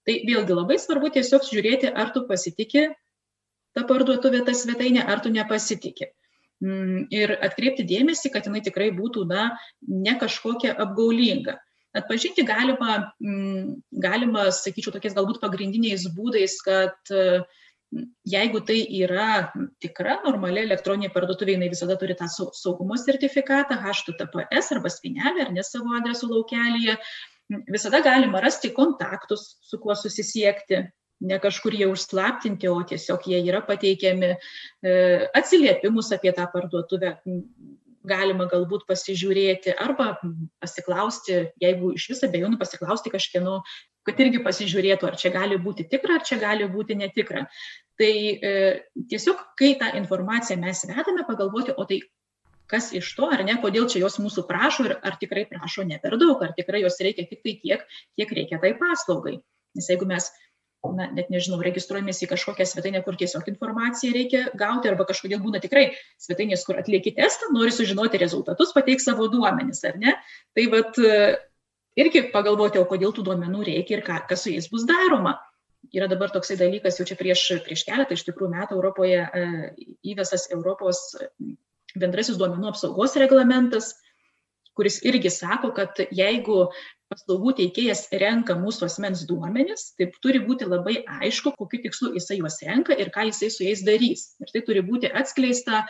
Tai 0.04 0.18
vėlgi 0.28 0.52
labai 0.52 0.76
svarbu 0.76 1.08
tiesiog 1.16 1.48
žiūrėti, 1.48 1.88
ar 1.96 2.12
tu 2.12 2.26
pasitikė 2.28 2.90
ta 3.72 3.86
parduotuvė, 3.88 4.44
ta 4.44 4.52
svetainė, 4.52 5.00
ar 5.08 5.24
tu 5.24 5.32
nepasitikė. 5.32 6.12
Ir 6.62 7.34
atkreipti 7.44 7.84
dėmesį, 7.88 8.30
kad 8.32 8.46
jinai 8.49 8.62
tikrai 8.64 8.90
būtų, 8.94 9.26
na, 9.28 9.50
ne 9.88 10.14
kažkokia 10.20 10.76
apgaulinga. 10.80 11.58
Atpažinti 11.94 12.42
galima, 12.46 13.12
galima, 14.02 14.49
sakyčiau, 14.54 14.94
tokiais 14.94 15.14
galbūt 15.14 15.38
pagrindiniais 15.42 16.08
būdais, 16.14 16.56
kad 16.64 17.12
jeigu 18.26 18.61
tai 18.66 18.80
yra 19.02 19.52
tikra 19.82 20.16
normali 20.25 20.64
elektroninė 20.64 21.12
parduotuvė, 21.14 21.54
jinai 21.54 21.70
visada 21.70 21.96
turi 22.00 22.16
tą 22.18 22.26
saugumo 22.30 22.96
sertifikatą 22.99 23.78
HTTPS 23.84 24.73
arba 24.75 24.90
spinelę 24.90 25.46
ar 25.46 25.52
ne 25.54 25.62
savo 25.66 25.94
adresų 25.99 26.32
laukelėje, 26.32 26.96
visada 27.70 28.00
galima 28.02 28.42
rasti 28.42 28.73
kontaktus, 28.75 29.54
su 29.62 29.78
kuo 29.78 29.94
susisiekti, 29.99 30.82
ne 31.21 31.38
kažkur 31.40 31.75
jie 31.75 31.87
užslaptinti, 31.90 32.68
o 32.68 32.83
tiesiog 32.83 33.26
jie 33.30 33.40
yra 33.47 33.62
pateikiami 33.64 34.35
e, 34.35 34.38
atsiliepimus 35.37 36.12
apie 36.16 36.35
tą 36.37 36.49
parduotuvę. 36.52 37.18
Galima 38.04 38.44
galbūt 38.44 38.83
pasižiūrėti 38.85 39.73
arba 39.80 40.18
pasiklausti, 40.61 41.38
jeigu 41.62 41.94
iš 41.97 42.11
viso 42.11 42.28
bejonių 42.28 42.59
pasiklausti 42.61 43.09
kažkieno, 43.14 43.62
kad 44.04 44.21
irgi 44.21 44.42
pasižiūrėtų, 44.44 45.09
ar 45.09 45.16
čia 45.16 45.30
gali 45.33 45.56
būti 45.56 45.87
tikra, 45.88 46.18
ar 46.18 46.26
čia 46.28 46.37
gali 46.42 46.68
būti 46.68 46.99
netikra. 47.00 47.47
Tai 47.97 48.11
e, 48.11 48.52
tiesiog, 49.09 49.40
kai 49.56 49.73
tą 49.80 49.94
informaciją 49.97 50.59
mes 50.61 50.85
vedame, 50.90 51.25
pagalvoti, 51.25 51.73
o 51.73 51.88
tai 51.88 52.02
kas 52.71 52.92
iš 52.97 53.11
to, 53.16 53.28
ar 53.33 53.44
ne, 53.47 53.56
kodėl 53.62 53.88
čia 53.90 54.02
jos 54.02 54.18
mūsų 54.21 54.47
prašo 54.49 54.87
ir 54.88 54.97
ar 55.00 55.18
tikrai 55.21 55.44
prašo 55.49 55.85
ne 55.88 55.99
per 56.02 56.16
daug, 56.21 56.40
ar 56.44 56.54
tikrai 56.56 56.83
jos 56.85 57.00
reikia 57.04 57.26
tik 57.28 57.44
tai 57.44 57.56
tiek, 57.62 57.85
kiek 58.18 58.33
reikia 58.38 58.61
tai 58.61 58.75
paslaugai. 58.80 59.38
Nes 59.75 59.88
jeigu 59.90 60.09
mes 60.09 60.28
na, 60.92 61.08
net 61.16 61.30
nežinau, 61.32 61.60
registruojamės 61.64 62.20
į 62.26 62.28
kažkokią 62.34 62.66
svetainę, 62.68 63.00
kur 63.06 63.16
tiesiog 63.20 63.48
informaciją 63.54 64.12
reikia 64.16 64.42
gauti, 64.58 64.90
arba 64.90 65.06
kažkodėl 65.08 65.40
būna 65.44 65.62
tikrai 65.64 65.86
svetainės, 66.20 66.66
kur 66.68 66.78
atlieki 66.82 67.14
testą, 67.16 67.48
nori 67.54 67.72
sužinoti 67.72 68.20
rezultatus, 68.20 68.74
pateik 68.76 69.00
savo 69.00 69.30
duomenis, 69.32 69.80
ar 69.88 69.96
ne? 70.02 70.16
Tai 70.56 70.68
vad 70.74 71.00
irgi 71.96 72.28
pagalvoti, 72.34 72.80
o 72.82 72.86
kodėl 72.90 73.14
tų 73.14 73.26
duomenų 73.30 73.66
reikia 73.70 73.98
ir 73.98 74.06
ką, 74.06 74.20
kas 74.28 74.44
su 74.44 74.54
jais 74.54 74.68
bus 74.72 74.86
daroma. 74.88 75.38
Yra 75.94 76.08
dabar 76.10 76.32
toksai 76.32 76.56
dalykas, 76.58 76.96
jau 76.98 77.06
čia 77.06 77.16
prieš, 77.18 77.44
prieš 77.66 77.84
keletą 77.86 78.16
iš 78.16 78.24
tikrųjų 78.26 78.54
metų 78.54 78.78
Europoje 78.78 79.20
e, 79.20 79.44
įvesas 80.14 80.48
Europos 80.54 81.02
bendrasis 81.94 82.38
duomenų 82.40 82.72
apsaugos 82.72 83.14
reglamentas, 83.20 83.92
kuris 84.74 84.98
irgi 85.06 85.30
sako, 85.30 85.70
kad 85.76 86.00
jeigu 86.10 86.70
paslaugų 87.12 87.54
teikėjas 87.61 88.06
renka 88.20 88.56
mūsų 88.58 88.87
asmens 88.88 89.25
duomenis, 89.28 89.90
taip 89.99 90.16
turi 90.25 90.40
būti 90.44 90.68
labai 90.68 90.96
aišku, 91.20 91.54
kokiu 91.58 91.82
tikslu 91.84 92.12
jisai 92.16 92.38
juos 92.40 92.61
renka 92.64 92.96
ir 92.96 93.11
ką 93.14 93.26
jisai 93.30 93.50
su 93.52 93.66
jais 93.66 93.84
darys. 93.87 94.26
Ir 94.42 94.52
tai 94.54 94.64
turi 94.66 94.84
būti 94.87 95.11
atskleista 95.23 95.84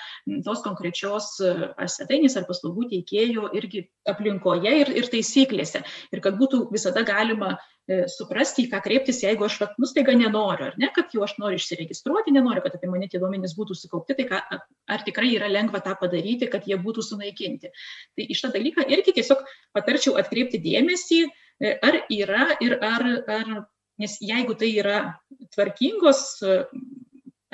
tos 0.47 0.65
konkrečios 0.67 1.31
ar 1.45 1.91
svetainės 1.91 2.39
ar 2.41 2.49
paslaugų 2.49 2.89
teikėjo 2.93 3.51
irgi 3.59 3.87
aplinkoje 4.11 4.75
ir, 4.83 4.93
ir 4.99 5.11
taisyklėse. 5.13 5.85
Ir 6.13 6.25
kad 6.25 6.39
būtų 6.41 6.67
visada 6.75 7.05
galima 7.07 7.55
e, 7.55 7.59
suprasti, 8.09 8.65
į 8.65 8.71
ką 8.73 8.79
kreiptis, 8.85 9.19
jeigu 9.21 9.45
aš, 9.45 9.59
nu, 9.77 9.89
staiga 9.89 10.15
nenoriu, 10.17 10.71
ar 10.71 10.79
ne, 10.81 10.89
kad 10.95 11.13
jau 11.13 11.21
aš 11.27 11.35
noriu 11.37 11.59
išsiregistruoti, 11.61 12.33
nenoriu, 12.33 12.63
kad 12.65 12.79
apie 12.79 12.89
mane 12.89 13.11
tie 13.13 13.21
duomenys 13.21 13.53
būtų 13.59 13.77
sukaupti, 13.77 14.17
tai 14.17 14.25
ką, 14.31 14.41
ar 14.89 15.05
tikrai 15.05 15.35
yra 15.35 15.51
lengva 15.53 15.83
tą 15.85 15.93
padaryti, 16.01 16.49
kad 16.53 16.65
jie 16.65 16.79
būtų 16.81 17.05
sunaikinti. 17.05 17.75
Tai 18.17 18.29
iš 18.33 18.41
tą 18.47 18.55
dalyką 18.57 18.87
irgi 18.89 19.17
tiesiog 19.19 19.45
patarčiau 19.77 20.17
atkreipti 20.21 20.63
dėmesį 20.65 20.85
dėmesį, 20.85 21.31
e, 21.61 21.79
ar 21.83 22.05
yra 22.11 22.57
ir 22.61 22.79
ar, 22.83 23.03
ar 23.29 23.67
nes 23.99 24.19
jeigu 24.21 24.55
tai 24.59 24.71
yra 24.79 25.21
tvarkingos 25.55 26.43
e, 26.43 26.63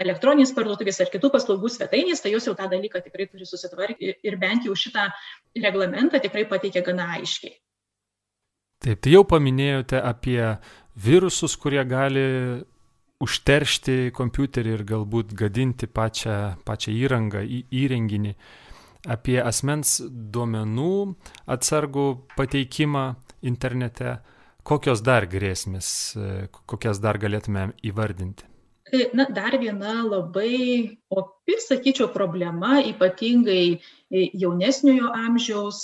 elektroninės 0.01 0.55
parduotuvės 0.57 1.01
ar 1.01 1.11
kitų 1.13 1.31
paslaugų 1.31 1.69
svetainės, 1.69 2.23
tai 2.23 2.33
jos 2.33 2.47
jau 2.47 2.55
tą 2.57 2.69
dalyką 2.71 3.03
tikrai 3.05 3.29
turi 3.29 3.45
susitvarkyti 3.45 4.17
ir 4.25 4.37
bent 4.41 4.65
jau 4.65 4.75
šitą 4.75 5.11
reglamentą 5.57 6.21
tikrai 6.21 6.47
pateikia 6.49 6.83
gana 6.83 7.11
aiškiai. 7.19 7.59
Taip, 8.81 9.01
tai 9.05 9.13
jau 9.13 9.27
paminėjote 9.29 9.99
apie 10.01 10.41
virusus, 11.05 11.53
kurie 11.61 11.83
gali 11.85 12.25
užteršti 13.21 14.11
kompiuterį 14.17 14.73
ir 14.73 14.85
galbūt 14.89 15.35
gadinti 15.37 15.85
pačią, 15.85 16.37
pačią 16.65 16.95
įrangą, 16.97 17.43
į, 17.45 17.59
įrenginį 17.83 18.33
apie 19.13 19.37
asmens 19.41 19.99
duomenų 20.09 20.95
atsargų 21.53 22.07
pateikimą 22.37 23.05
internete. 23.53 24.19
Kokios 24.65 25.01
dar 25.01 25.25
grėsmės, 25.29 25.91
kokias 26.69 27.01
dar 27.01 27.17
galėtume 27.21 27.71
įvardinti? 27.89 28.45
Tai, 28.91 29.01
na, 29.17 29.25
dar 29.33 29.55
viena 29.61 30.01
labai 30.05 30.99
opi, 31.13 31.57
sakyčiau, 31.65 32.11
problema, 32.13 32.79
ypatingai 32.85 33.81
jaunesniojo 34.11 35.13
amžiaus 35.17 35.81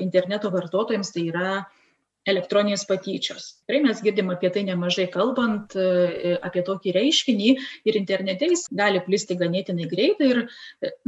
interneto 0.00 0.52
vartotojams, 0.54 1.12
tai 1.12 1.26
yra 1.32 1.52
elektroninės 2.28 2.84
patyčios. 2.88 3.50
Tikrai 3.62 3.82
mes 3.86 4.02
girdim 4.04 4.32
apie 4.34 4.50
tai 4.54 4.64
nemažai 4.68 5.08
kalbant, 5.12 5.76
e, 5.76 6.36
apie 6.44 6.64
tokį 6.66 6.94
reiškinį 6.98 7.54
ir 7.88 8.00
internete 8.00 8.50
jis 8.52 8.66
gali 8.82 9.02
plisti 9.06 9.38
ganėtinai 9.38 9.88
greitai 9.90 10.32
ir, 10.34 10.44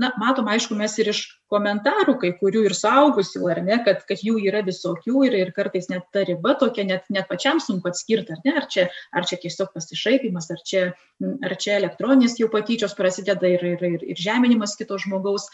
na, 0.01 0.15
matom, 0.21 0.49
aišku, 0.51 0.79
mes 0.79 0.97
ir 1.03 1.13
iš 1.15 1.27
komentarų 1.51 2.17
kai 2.23 2.31
kurių 2.39 2.65
ir 2.69 2.75
saugusių, 2.79 3.43
ar 3.53 3.61
ne, 3.67 3.79
kad, 3.87 4.05
kad 4.09 4.23
jų 4.25 4.39
yra 4.47 4.63
visokių 4.67 5.25
ir, 5.29 5.37
ir 5.43 5.53
kartais 5.57 5.91
net 5.91 6.07
ta 6.15 6.25
riba 6.27 6.55
tokia, 6.61 6.87
net, 6.89 7.07
net 7.13 7.29
pačiam 7.31 7.61
sunku 7.63 7.91
atskirti, 7.91 8.37
ar 8.37 8.45
ne, 8.47 8.55
ar 8.63 8.69
čia, 8.71 8.87
ar 9.13 9.27
čia 9.29 9.41
tiesiog 9.43 9.73
pasišaipimas, 9.75 10.51
ar 10.55 10.63
čia, 10.67 10.85
ar 11.45 11.57
čia 11.61 11.77
elektroninės 11.81 12.39
jau 12.41 12.49
patyčios 12.53 12.95
prasideda 12.99 13.51
ir, 13.51 13.65
ir, 13.75 13.85
ir, 13.91 14.07
ir 14.15 14.21
žeminimas 14.21 14.77
kito 14.79 14.99
žmogaus. 15.01 15.49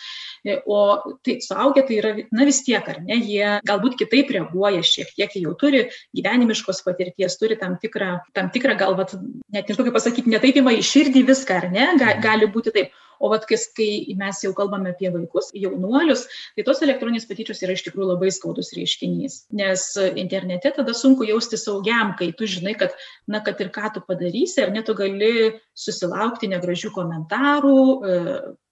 E, 0.47 0.61
o 0.67 1.00
tai 1.26 1.38
suaugę 1.43 1.87
tai 1.88 1.99
yra, 2.00 2.12
na 2.37 2.47
vis 2.49 2.62
tiek, 2.67 2.85
ar 2.87 3.00
ne, 3.03 3.19
jie 3.19 3.57
galbūt 3.67 3.99
kitaip 4.03 4.31
reaguoja 4.37 4.85
šiek 4.87 5.11
tiek, 5.17 5.38
jau 5.41 5.57
turi 5.59 5.87
gyvenimiškos 6.17 6.85
patirties, 6.87 7.38
turi 7.41 7.59
tam 7.61 7.81
tikrą, 7.83 8.12
tam 8.37 8.53
tikrą 8.55 8.76
gal, 8.79 8.95
vat, 8.99 9.17
net 9.53 9.67
nežinau 9.67 9.88
kaip 9.88 9.99
pasakyti, 9.99 10.33
netaip 10.33 10.61
ima 10.61 10.76
į 10.76 10.85
širdį 10.87 11.26
viską, 11.33 11.61
ar 11.62 11.71
ne, 11.73 11.87
Ga, 11.97 12.17
gali 12.23 12.49
būti 12.53 12.73
taip. 12.75 12.95
O 13.20 13.30
vat, 13.32 13.46
kai, 13.49 13.90
mes 14.18 14.42
jau 14.44 14.52
kalbame 14.56 14.92
apie 14.92 15.11
vaikus, 15.14 15.50
jaunuolius, 15.56 16.26
tai 16.56 16.66
tos 16.66 16.82
elektroninės 16.85 17.28
patyčios 17.28 17.62
yra 17.64 17.76
iš 17.76 17.87
tikrųjų 17.87 18.11
labai 18.12 18.32
skaudus 18.35 18.73
reiškinys. 18.76 19.38
Nes 19.56 19.88
internete 20.18 20.73
tada 20.76 20.94
sunku 20.96 21.26
jausti 21.28 21.58
saugiam, 21.61 22.14
kai 22.18 22.32
tu 22.37 22.49
žinai, 22.50 22.76
kad, 22.78 22.94
na, 23.30 23.42
kad 23.44 23.61
ir 23.62 23.73
ką 23.75 23.92
tu 23.94 24.04
padarysi, 24.06 24.62
ar 24.64 24.75
net 24.75 24.88
tu 24.88 24.94
gali 24.99 25.56
susilaukti 25.76 26.50
negražių 26.52 26.92
komentarų, 26.94 27.80
e, 28.12 28.20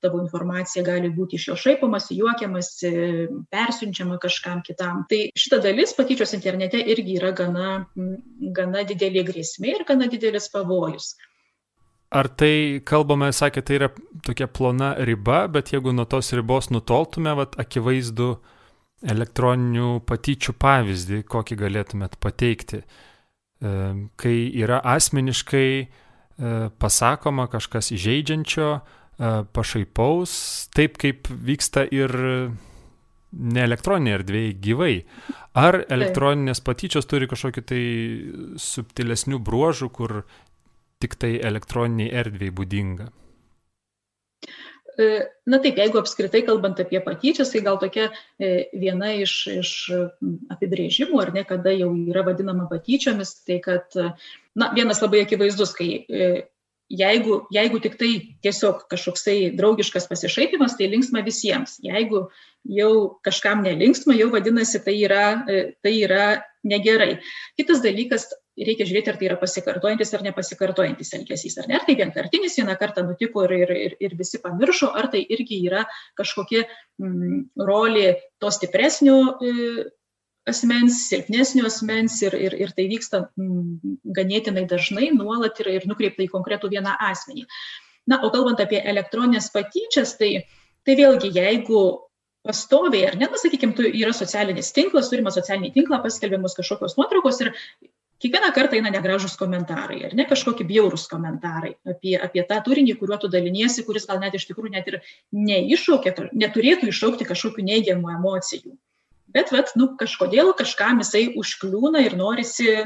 tavo 0.04 0.20
informacija 0.20 0.84
gali 0.84 1.10
būti 1.12 1.38
iš 1.38 1.48
jo 1.50 1.56
šaipamasi, 1.64 2.18
juokiamasi, 2.20 2.90
persiunčiama 3.52 4.18
kažkam 4.22 4.60
kitam. 4.66 5.04
Tai 5.08 5.20
šita 5.38 5.60
dalis 5.64 5.96
patyčios 5.96 6.34
internete 6.36 6.80
irgi 6.94 7.18
yra 7.20 7.32
gana, 7.36 7.70
gana 8.58 8.84
didelė 8.88 9.24
grėsmė 9.30 9.78
ir 9.78 9.86
gana 9.88 10.10
didelis 10.12 10.50
pavojus. 10.52 11.14
Ar 12.14 12.30
tai, 12.38 12.80
kalbame, 12.86 13.30
sakė, 13.34 13.62
tai 13.66 13.78
yra 13.80 13.90
tokia 14.24 14.46
plona 14.50 14.94
riba, 15.02 15.44
bet 15.50 15.72
jeigu 15.74 15.94
nuo 15.94 16.06
tos 16.08 16.30
ribos 16.36 16.70
nutoltume, 16.70 17.34
vat, 17.38 17.56
akivaizdu 17.60 18.36
elektroninių 19.04 19.98
patyčių 20.08 20.54
pavyzdį, 20.62 21.22
kokį 21.28 21.58
galėtumėt 21.60 22.16
pateikti, 22.22 22.80
e, 22.80 23.72
kai 24.20 24.36
yra 24.62 24.78
asmeniškai 24.94 25.68
e, 25.82 25.88
pasakoma 26.80 27.48
kažkas 27.52 27.90
įžeidžiančio, 27.98 28.70
e, 28.78 29.34
pašaipaus, 29.56 30.36
taip 30.76 30.96
kaip 31.02 31.28
vyksta 31.28 31.84
ir 31.90 32.14
ne 33.34 33.62
elektroninėje 33.66 34.20
erdvėje 34.20 34.56
gyvai. 34.62 34.94
Ar 35.58 35.82
elektroninės 35.82 36.62
patyčios 36.64 37.08
turi 37.10 37.28
kažkokį 37.30 37.62
tai 37.66 37.82
subtilesnių 38.62 39.40
bruožų, 39.42 39.90
kur 39.94 40.20
tik 41.04 41.18
tai 41.20 41.36
elektroniniai 41.44 42.12
erdvėjai 42.24 42.56
būdinga? 42.60 43.10
E, 44.94 45.06
na 45.50 45.58
taip, 45.58 45.78
jeigu 45.80 45.98
apskritai 45.98 46.44
kalbant 46.46 46.78
apie 46.82 47.00
patyčias, 47.02 47.50
tai 47.50 47.64
gal 47.66 47.80
tokia 47.82 48.08
e, 48.38 48.68
viena 48.78 49.10
iš, 49.18 49.34
iš 49.50 49.70
apibrėžimų, 50.54 51.18
ar 51.22 51.32
ne, 51.34 51.42
kada 51.48 51.74
jau 51.74 51.90
yra 51.98 52.22
vadinama 52.26 52.68
patyčiomis, 52.70 53.34
tai 53.48 53.58
kad, 53.64 53.90
na, 54.54 54.70
vienas 54.76 55.02
labai 55.02 55.24
akivaizdus, 55.24 55.74
kai 55.74 55.88
e, 56.06 56.28
jeigu, 56.94 57.40
jeigu 57.54 57.82
tik 57.82 57.98
tai 57.98 58.12
tiesiog 58.46 58.86
kažkoksai 58.92 59.50
draugiškas 59.58 60.06
pasišaipimas, 60.10 60.78
tai 60.78 60.92
linksma 60.92 61.24
visiems. 61.26 61.80
Jeigu 61.82 62.28
jau 62.78 62.92
kažkam 63.26 63.64
nelinksma, 63.66 64.14
jau 64.14 64.30
vadinasi, 64.30 64.84
tai 64.84 64.94
yra, 65.02 65.26
tai 65.82 65.96
yra 66.04 66.28
negerai. 66.62 67.18
Kitas 67.58 67.82
dalykas, 67.84 68.30
reikia 68.56 68.86
žiūrėti, 68.86 69.10
ar 69.10 69.18
tai 69.18 69.28
yra 69.28 69.36
pasikartojantis 69.40 70.14
ar 70.14 70.22
nepasikartojantis 70.26 71.12
elgesys. 71.18 71.56
Ar 71.58 71.68
ne, 71.70 71.78
ar 71.78 71.86
tai 71.86 71.96
vienkartinis 71.98 72.58
vieną 72.60 72.76
kartą 72.80 73.04
nutiko 73.06 73.44
ir, 73.48 73.56
ir, 73.64 73.74
ir, 73.88 73.96
ir 74.06 74.16
visi 74.18 74.40
pamiršo, 74.42 74.92
ar 74.94 75.10
tai 75.12 75.24
irgi 75.36 75.60
yra 75.66 75.84
kažkokia 76.18 76.64
mm, 76.64 77.40
rolė 77.66 78.14
to 78.42 78.52
stipresnio 78.54 79.18
e, 79.42 79.54
asmens, 80.50 81.06
silpnesnio 81.08 81.66
asmens 81.66 82.20
ir, 82.22 82.36
ir, 82.46 82.54
ir 82.66 82.74
tai 82.76 82.86
vyksta 82.92 83.24
mm, 83.32 83.98
ganėtinai 84.16 84.66
dažnai, 84.70 85.10
nuolat 85.16 85.58
ir, 85.64 85.72
ir 85.80 85.88
nukreipta 85.90 86.22
į 86.26 86.30
konkretų 86.32 86.70
vieną 86.76 86.94
asmenį. 87.10 87.48
Na, 88.10 88.20
o 88.20 88.30
kalbant 88.30 88.60
apie 88.60 88.82
elektroninės 88.84 89.48
patyčias, 89.54 90.14
tai, 90.20 90.44
tai 90.84 90.98
vėlgi, 91.00 91.32
jeigu 91.34 91.80
pastoviai, 92.44 93.08
ar 93.08 93.16
ne, 93.16 93.30
na, 93.32 93.40
sakykime, 93.40 93.88
yra 93.96 94.12
socialinis 94.12 94.68
tinklas, 94.76 95.08
turime 95.08 95.32
socialinį 95.32 95.72
tinklą, 95.72 96.02
paskelbiamos 96.04 96.56
kažkokios 96.58 96.98
nuotraukos 96.98 97.40
ir 97.40 97.54
kiekvieną 98.22 98.52
kartą 98.56 98.78
eina 98.78 98.92
negražus 98.94 99.36
komentarai, 99.40 100.00
ar 100.08 100.14
ne 100.16 100.26
kažkokie 100.28 100.66
bjaurūs 100.68 101.06
komentarai 101.10 101.74
apie, 101.88 102.14
apie 102.20 102.44
tą 102.48 102.60
turinį, 102.66 102.96
kuriuo 103.00 103.18
tu 103.20 103.30
daliniesi, 103.32 103.84
kuris 103.86 104.08
gal 104.10 104.22
net 104.22 104.36
iš 104.38 104.48
tikrųjų 104.50 104.74
net 104.76 104.90
ir 104.92 105.00
neiššaukia, 105.34 106.30
neturėtų 106.32 106.90
iššaukti 106.92 107.28
kažkokių 107.28 107.66
neigiamų 107.70 108.14
emocijų. 108.18 108.76
Bet, 109.34 109.50
vat, 109.50 109.72
nu, 109.74 109.88
kažkodėl 109.98 110.52
kažkam 110.54 111.00
jisai 111.02 111.24
užkliūna 111.40 112.04
ir 112.06 112.12
norisi, 112.14 112.84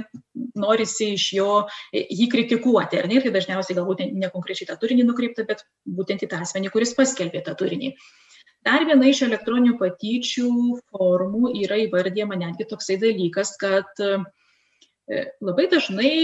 norisi 0.56 1.11
iš 1.18 1.26
jo 1.37 1.50
jį 1.92 2.28
kritikuoti. 2.32 2.97
Ar 3.02 3.08
ne? 3.11 3.18
Ir 3.18 3.26
tai 3.26 3.35
dažniausiai 3.35 3.76
galbūt 3.76 4.00
ne, 4.06 4.30
konkrečiai 4.32 4.70
tą 4.70 4.78
turinį 4.80 5.04
nukreipta, 5.11 5.44
bet 5.49 5.66
būtent 5.99 6.25
į 6.25 6.30
tą 6.30 6.40
asmenį, 6.47 6.73
kuris 6.73 6.94
paskelbė 6.97 7.42
tą 7.44 7.52
turinį. 7.58 7.92
Dar 8.64 8.87
viena 8.88 9.11
iš 9.11 9.20
elektroninių 9.26 9.76
patyčių 9.80 10.49
formų 10.88 11.52
yra 11.66 11.82
įvardyjama 11.85 12.40
netgi 12.40 12.66
toksai 12.73 12.97
dalykas, 13.02 13.52
kad 13.61 14.00
e, 14.02 14.16
labai 15.44 15.68
dažnai 15.72 16.14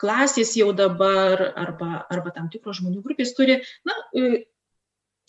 klasės 0.00 0.52
jau 0.58 0.72
dabar 0.76 1.40
arba, 1.56 2.04
arba 2.12 2.34
tam 2.34 2.50
tikros 2.52 2.82
žmonių 2.82 3.00
grupės 3.04 3.32
turi 3.36 3.58
na, 3.88 3.96
e, 4.12 4.44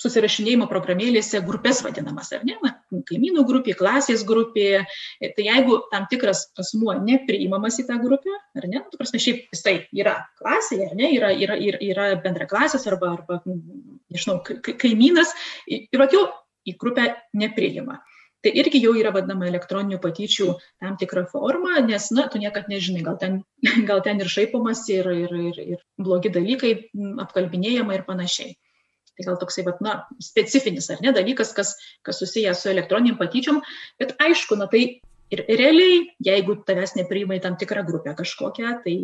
susirašinėjimo 0.02 0.68
programėlėse 0.70 1.40
grupės 1.46 1.80
vadinamas, 1.86 2.30
ar 2.36 2.44
ne, 2.46 2.58
na, 2.62 2.74
kaimynų 3.10 3.44
grupė, 3.50 3.74
klasės 3.78 4.24
grupė. 4.28 4.84
Tai 5.22 5.46
jeigu 5.48 5.80
tam 5.94 6.06
tikras 6.12 6.44
asmuo 6.62 6.94
nepriimamas 7.02 7.80
į 7.82 7.88
tą 7.88 7.98
grupę, 8.04 8.36
ar 8.58 8.68
ne, 8.70 8.84
nu, 8.84 8.92
tu 8.92 9.00
prasme, 9.00 9.22
šiaip 9.24 9.48
jisai 9.56 9.80
yra 9.98 10.20
klasėje, 10.38 10.92
ar 10.92 11.00
ne, 11.00 11.10
yra, 11.18 11.32
yra, 11.34 11.58
yra, 11.58 11.82
yra 11.82 12.10
bendraklasės 12.22 12.86
arba, 12.92 13.16
arba, 13.18 13.40
nežinau, 14.14 14.38
kaimynas 14.68 15.34
ir 15.66 16.06
jau 16.14 16.28
į 16.68 16.78
grupę 16.78 17.10
nepriima. 17.40 18.02
Tai 18.46 18.52
irgi 18.54 18.80
jau 18.84 18.94
yra 18.94 19.10
vadinama 19.16 19.48
elektroninių 19.50 19.98
patyčių 20.04 20.52
tam 20.84 20.98
tikra 21.02 21.24
forma, 21.32 21.80
nes, 21.86 22.12
na, 22.14 22.28
tu 22.30 22.42
niekad 22.42 22.70
nežinai, 22.70 23.02
gal 23.08 23.18
ten, 23.22 23.42
gal 23.90 24.04
ten 24.06 24.22
ir 24.22 24.30
šaipomas, 24.30 24.84
ir, 24.94 25.10
ir, 25.26 25.34
ir, 25.50 25.60
ir 25.76 25.84
blogi 25.98 26.32
dalykai 26.34 26.74
apkalbinėjama 27.26 27.98
ir 27.98 28.06
panašiai. 28.08 28.54
Tai 29.18 29.26
gal 29.26 29.40
toksai, 29.42 29.66
vat, 29.66 29.82
na, 29.82 29.98
specifinis 30.22 30.92
ar 30.94 31.02
ne 31.02 31.14
dalykas, 31.16 31.56
kas, 31.58 31.74
kas 32.06 32.22
susijęs 32.22 32.62
su 32.62 32.70
elektroniniam 32.70 33.18
patyčiom, 33.18 33.64
bet 33.98 34.14
aišku, 34.22 34.60
na 34.60 34.70
tai 34.70 34.84
ir 35.34 35.44
realiai, 35.50 36.04
jeigu 36.24 36.60
tavęs 36.68 36.94
nepriima 37.00 37.40
į 37.40 37.44
tam 37.44 37.58
tikrą 37.60 37.84
grupę 37.88 38.14
kažkokią, 38.20 38.78
tai 38.86 38.96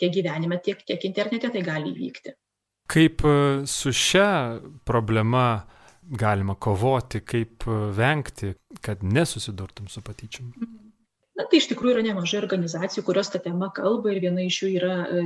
tiek 0.00 0.12
gyvenime, 0.16 0.58
tiek, 0.64 0.80
tiek 0.88 1.04
internete 1.08 1.52
tai 1.52 1.62
gali 1.66 1.92
įvykti. 1.92 2.32
Kaip 2.90 3.24
e, 3.26 3.36
su 3.68 3.92
šia 3.92 4.28
problema 4.86 5.66
galima 6.10 6.54
kovoti, 6.54 7.20
kaip 7.20 7.66
e, 7.66 7.78
vengti, 7.96 8.52
kad 8.80 9.02
nesusidurtum 9.04 9.88
su 9.88 10.02
patyčiom? 10.06 10.52
Na, 11.36 11.44
tai 11.44 11.60
iš 11.60 11.68
tikrųjų 11.72 11.98
yra 11.98 12.04
nemažai 12.06 12.40
organizacijų, 12.40 13.04
kurios 13.06 13.32
tą 13.32 13.42
temą 13.44 13.68
kalba 13.76 14.12
ir 14.12 14.22
viena 14.24 14.44
iš 14.46 14.62
jų 14.62 14.70
yra 14.78 14.94
e, 15.04 15.24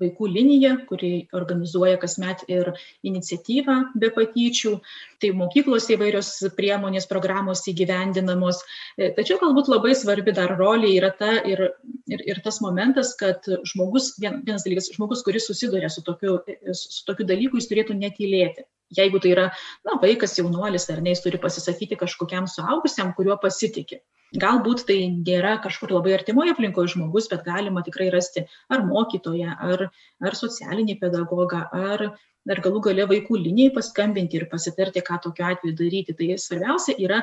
vaikų 0.00 0.28
linija, 0.32 0.72
kuri 0.88 1.28
organizuoja 1.36 1.98
kasmet 2.00 2.44
ir 2.48 2.70
iniciatyvą 3.04 3.76
be 4.00 4.08
patyčių, 4.14 4.74
tai 5.20 5.32
mokyklos 5.36 5.88
įvairios 5.92 6.30
priemonės, 6.56 7.08
programos 7.10 7.64
įgyvendinamos. 7.72 8.62
E, 8.96 9.10
tačiau 9.16 9.38
galbūt 9.42 9.68
labai 9.72 9.94
svarbi 9.98 10.34
dar 10.36 10.56
rolė 10.58 10.94
yra 10.96 11.12
ta 11.16 11.34
ir, 11.48 11.64
ir, 12.08 12.24
ir 12.28 12.42
tas 12.44 12.60
momentas, 12.64 13.14
kad 13.20 13.48
žmogus, 13.72 14.14
vienas 14.20 14.66
dalykas, 14.66 14.92
žmogus, 14.96 15.24
kuris 15.26 15.48
susiduria 15.48 15.92
su 15.92 16.04
tokiu, 16.04 16.40
su 16.72 17.04
tokiu 17.08 17.28
dalyku, 17.28 17.60
jis 17.60 17.72
turėtų 17.72 17.98
netylėti. 18.00 18.68
Jeigu 18.98 19.20
tai 19.22 19.34
yra 19.34 19.50
na, 19.86 19.98
vaikas, 20.02 20.38
jaunuolis 20.38 20.88
ar 20.92 21.00
ne, 21.04 21.14
jis 21.14 21.24
turi 21.24 21.40
pasisakyti 21.42 22.00
kažkokiam 22.00 22.48
suaugusiam, 22.50 23.14
kuriuo 23.16 23.38
pasitikė 23.42 24.02
galbūt 24.40 24.86
tai 24.88 24.98
nėra 25.12 25.56
kažkur 25.64 25.92
labai 25.92 26.14
artimoje 26.16 26.54
aplinkoje 26.54 26.94
žmogus, 26.94 27.28
bet 27.28 27.44
galima 27.44 27.82
tikrai 27.84 28.08
rasti 28.14 28.46
ar 28.72 28.84
mokytoją, 28.88 29.56
ar, 29.72 29.86
ar 30.24 30.38
socialinį 30.38 30.98
pedagogą, 31.02 31.66
ar, 31.92 32.06
ar 32.48 32.62
galų 32.64 32.82
gale 32.88 33.06
vaikų 33.10 33.40
linijai 33.44 33.74
paskambinti 33.76 34.40
ir 34.40 34.48
pasitarti, 34.52 35.04
ką 35.04 35.20
tokiu 35.26 35.48
atveju 35.50 35.76
daryti. 35.76 36.16
Tai 36.16 36.38
svarbiausia 36.40 36.96
yra 37.04 37.22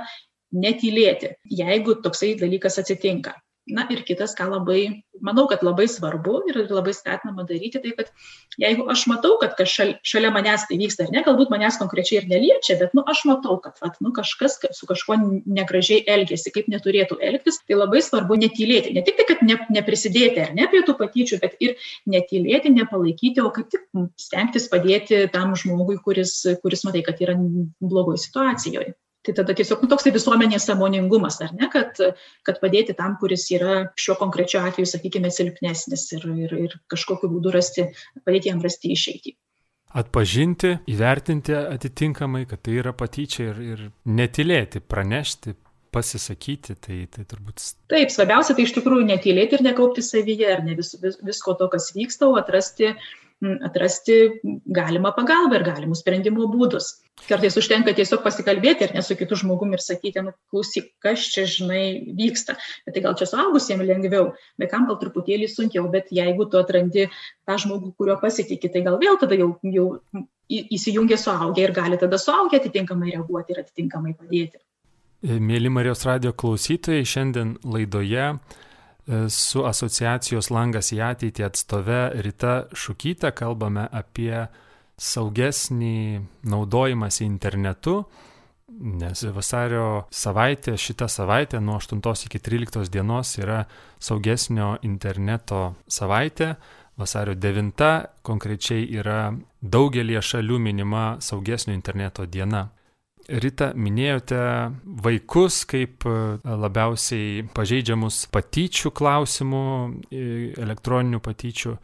netylėti, 0.53 1.35
jeigu 1.61 1.99
toksai 2.03 2.35
dalykas 2.37 2.79
atsitinka 2.81 3.35
na 3.69 3.85
ir 3.89 4.03
kitas 4.07 4.35
ką 4.37 4.49
labai 4.49 5.03
manau 5.21 5.47
kad 5.47 5.63
labai 5.63 5.87
svarbu 5.87 6.41
ir 6.49 6.59
labai 6.69 6.93
skatinama 6.95 7.45
daryti 7.47 7.81
tai 7.83 7.91
kad 7.97 8.11
jeigu 8.63 8.85
aš 8.93 9.05
matau 9.11 9.37
kad 9.41 9.55
kažkal 9.59 9.93
šalia 10.11 10.31
manęs 10.35 10.65
tai 10.69 10.77
vyksta 10.81 11.05
ar 11.05 11.11
ne 11.15 11.23
galbūt 11.25 11.51
manęs 11.53 11.79
konkrečiai 11.81 12.21
ir 12.21 12.29
neliečia 12.31 12.77
bet 12.79 12.95
nu 12.97 13.03
aš 13.13 13.25
matau 13.29 13.57
kad 13.63 13.81
vat 13.83 13.99
nu 14.05 14.13
kažkas 14.15 14.59
su 14.79 14.89
kažkuo 14.91 15.17
negražiai 15.59 16.05
elgiasi 16.15 16.53
kaip 16.55 16.69
neturėtų 16.73 17.19
elgtis 17.31 17.61
tai 17.65 17.79
labai 17.79 18.01
svarbu 18.05 18.39
netylėti. 18.43 18.93
Ne 18.95 19.03
tik 19.05 19.19
tai 19.19 19.27
kad 19.33 19.43
ne 19.45 19.59
neprisidėti 19.79 20.45
ar 20.45 20.55
ne 20.55 20.69
prie 20.71 20.83
tų 20.87 20.95
patyčių 21.01 21.41
bet 21.43 21.59
ir 21.59 21.75
netylėti 22.07 22.73
nepalaikyti 22.75 23.43
o 23.43 23.51
kaip 23.55 23.69
tik 23.73 23.85
stengtis 24.19 24.69
padėti 24.71 25.25
tam 25.33 25.55
žmogui 25.59 25.99
kuris 26.03 26.41
kuris 26.63 26.85
matai 26.87 27.03
kad 27.05 27.21
yra 27.23 27.37
blogoj 27.37 28.17
situacijoj 28.25 28.93
tai 29.25 29.35
tada 29.35 29.55
tiesiog 29.57 29.83
nu, 29.83 29.89
toksai 29.91 30.13
visuomenės 30.15 30.65
sąmoningumas, 30.69 31.39
ar 31.43 31.51
ne, 31.57 31.67
kad, 31.73 31.99
kad 32.47 32.61
padėti 32.63 32.95
tam, 32.97 33.17
kuris 33.19 33.49
yra 33.55 33.81
šiuo 33.99 34.15
konkrečiu 34.21 34.61
atveju, 34.63 34.87
sakykime, 34.87 35.31
silpnesnis 35.33 36.07
ir, 36.15 36.25
ir, 36.47 36.57
ir 36.67 36.75
kažkokiu 36.91 37.31
būdu 37.33 37.53
rasti, 37.55 37.89
padėti 38.23 38.53
jam 38.53 38.63
rasti 38.63 38.93
išeitį. 38.95 39.35
Atpažinti, 39.99 40.75
įvertinti 40.93 41.55
atitinkamai, 41.57 42.43
kad 42.49 42.61
tai 42.65 42.77
yra 42.77 42.93
patyčia 42.93 43.49
ir, 43.49 43.63
ir 43.73 43.85
netilėti, 44.05 44.83
pranešti, 44.85 45.55
pasisakyti, 45.89 46.75
tai, 46.77 46.99
tai 47.09 47.25
turbūt. 47.25 47.63
Taip, 47.89 48.11
svarbiausia 48.13 48.53
tai 48.53 48.67
iš 48.67 48.75
tikrųjų 48.77 49.07
netylėti 49.09 49.57
ir 49.57 49.65
nekaupti 49.65 50.05
savyje, 50.05 50.51
ar 50.53 50.61
ne 50.63 50.77
vis, 50.77 50.93
vis, 51.01 51.17
visko 51.25 51.57
to, 51.57 51.65
kas 51.73 51.89
vyksta, 51.95 52.29
o 52.29 52.37
atrasti 52.37 52.91
uh, 52.91 53.09
atrasti 53.39 54.15
galimą 54.65 55.11
pagalbą 55.15 55.59
ir 55.59 55.63
galimus 55.67 56.01
sprendimo 56.03 56.47
būdus. 56.51 56.89
Kartais 57.27 57.55
užtenka 57.59 57.93
tiesiog 57.95 58.23
pasikalbėti 58.23 58.85
ir 58.85 58.93
nesu 58.95 59.15
kitų 59.19 59.37
žmogum 59.41 59.73
ir 59.75 59.83
sakyti, 59.83 60.23
nu, 60.23 60.33
klausyk, 60.51 60.89
kas 61.03 61.23
čia, 61.33 61.45
žinai, 61.47 61.83
vyksta. 62.19 62.55
Bet 62.87 62.95
tai 62.95 63.03
gal 63.05 63.15
čia 63.19 63.27
suaugusiems 63.29 63.85
lengviau, 63.87 64.31
vaikam 64.61 64.87
gal 64.89 64.99
truputėlį 65.01 65.49
sunkiau, 65.51 65.87
bet 65.91 66.11
jeigu 66.15 66.47
tu 66.51 66.59
atrandi 66.59 67.09
tą 67.47 67.59
žmogų, 67.63 67.93
kuriuo 67.99 68.19
pasitikė, 68.21 68.71
tai 68.73 68.83
gal 68.87 68.99
vėl 69.01 69.19
tada 69.21 69.39
jau, 69.39 69.53
jau 69.63 69.89
įsijungia 70.49 71.19
suaugę 71.19 71.63
ir 71.63 71.75
gali 71.75 71.99
tada 72.01 72.19
suaugę 72.19 72.59
atitinkamai 72.59 73.13
reaguoti 73.13 73.55
ir 73.55 73.63
atitinkamai 73.63 74.15
padėti. 74.17 74.59
Mėly 75.19 75.67
Marijos 75.71 76.05
radio 76.07 76.31
klausytojai, 76.31 77.03
šiandien 77.03 77.57
laidoje 77.67 78.31
su 79.29 79.63
asociacijos 79.65 80.51
langas 80.53 80.91
į 80.93 80.99
ateitį 81.01 81.45
atstove 81.47 81.99
Rita 82.21 82.55
Šukytė 82.77 83.31
kalbame 83.33 83.87
apie 83.89 84.45
saugesnį 84.99 86.21
naudojimąsi 86.51 87.23
internetu, 87.25 88.03
nes 88.69 89.23
vasario 89.33 90.05
savaitė, 90.13 90.75
šita 90.77 91.07
savaitė 91.09 91.61
nuo 91.63 91.79
8 91.79 92.27
iki 92.27 92.39
13 92.39 92.91
dienos 92.93 93.37
yra 93.39 93.63
saugesnio 93.99 94.77
interneto 94.83 95.75
savaitė. 95.87 96.55
Vasario 96.99 97.33
9 97.33 97.89
konkrečiai 98.27 98.83
yra 98.99 99.31
daugelie 99.61 100.19
šalių 100.19 100.59
minima 100.59 101.05
saugesnio 101.23 101.73
interneto 101.73 102.25
diena. 102.25 102.67
Rita, 103.29 103.73
minėjote 103.77 104.39
vaikus 105.05 105.61
kaip 105.69 106.05
e, 106.09 106.13
labiausiai 106.49 107.43
pažeidžiamus 107.53 108.23
patyčių 108.33 108.91
klausimų, 108.95 109.61
elektroninių 110.57 111.19
patyčių. 111.21 111.75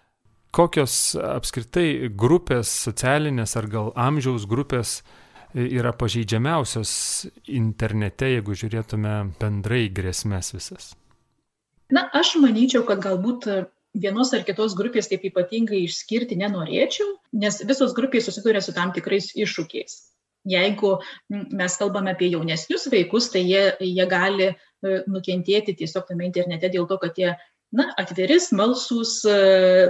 Kokios 0.56 0.96
apskritai 1.20 2.10
grupės, 2.10 2.72
socialinės 2.88 3.54
ar 3.60 3.68
gal 3.70 3.92
amžiaus 3.94 4.48
grupės 4.50 4.98
e, 5.02 5.68
yra 5.68 5.94
pažeidžiamiausios 5.94 6.96
internete, 7.46 8.32
jeigu 8.38 8.58
žiūrėtume 8.58 9.14
bendrai 9.38 9.86
grėsmės 9.94 10.56
visas? 10.56 10.96
Na, 11.94 12.08
aš 12.18 12.40
manyčiau, 12.42 12.88
kad 12.90 13.06
galbūt 13.06 13.46
vienos 13.94 14.34
ar 14.34 14.42
kitos 14.48 14.74
grupės 14.74 15.12
taip 15.14 15.30
ypatingai 15.30 15.84
išskirti 15.86 16.42
nenorėčiau, 16.42 17.14
nes 17.38 17.62
visos 17.70 17.94
grupės 17.94 18.26
susiduria 18.32 18.66
su 18.66 18.74
tam 18.74 18.98
tikrais 18.98 19.30
iššūkiais 19.38 20.02
jeigu 20.46 21.00
mes 21.30 21.80
kalbame 21.80 22.14
apie 22.14 22.30
jaunesnius 22.34 22.88
vaikus, 22.94 23.32
tai 23.34 23.44
jie, 23.48 23.66
jie 23.82 24.08
gali 24.10 24.52
e, 24.52 24.56
nukentėti 25.10 25.76
tiesiog 25.82 26.08
tame 26.08 26.28
internete 26.30 26.70
dėl 26.74 26.88
to, 26.90 27.00
kad 27.02 27.18
jie 27.20 27.34
na, 27.76 27.90
atviri, 28.00 28.38
smalsus, 28.40 29.18
e, 29.28 29.36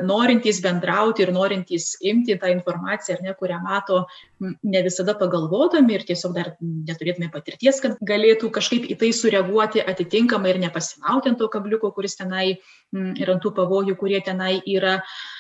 norintys 0.08 0.62
bendrauti 0.64 1.26
ir 1.26 1.34
norintys 1.36 1.92
imti 2.08 2.38
tą 2.42 2.50
informaciją, 2.56 3.20
ne, 3.26 3.36
kurią 3.38 3.60
mato, 3.64 4.06
ne 4.42 4.84
visada 4.86 5.14
pagalvodami 5.20 6.00
ir 6.00 6.08
tiesiog 6.08 6.34
dar 6.38 6.54
neturėtume 6.62 7.30
patirties, 7.34 7.82
kad 7.84 8.00
galėtų 8.02 8.50
kažkaip 8.56 8.88
į 8.90 9.00
tai 9.04 9.12
sureaguoti 9.14 9.84
atitinkamai 9.86 10.56
ir 10.56 10.62
nepasimauti 10.66 11.34
ant 11.34 11.42
to 11.42 11.52
kabliuko, 11.52 11.92
kuris 11.94 12.18
tenai 12.22 12.48
ir 12.56 13.34
ant 13.36 13.44
tų 13.44 13.54
pavojų, 13.60 14.00
kurie 14.00 14.24
tenai 14.24 14.58
yra. 14.66 15.02
Uh, 15.04 15.35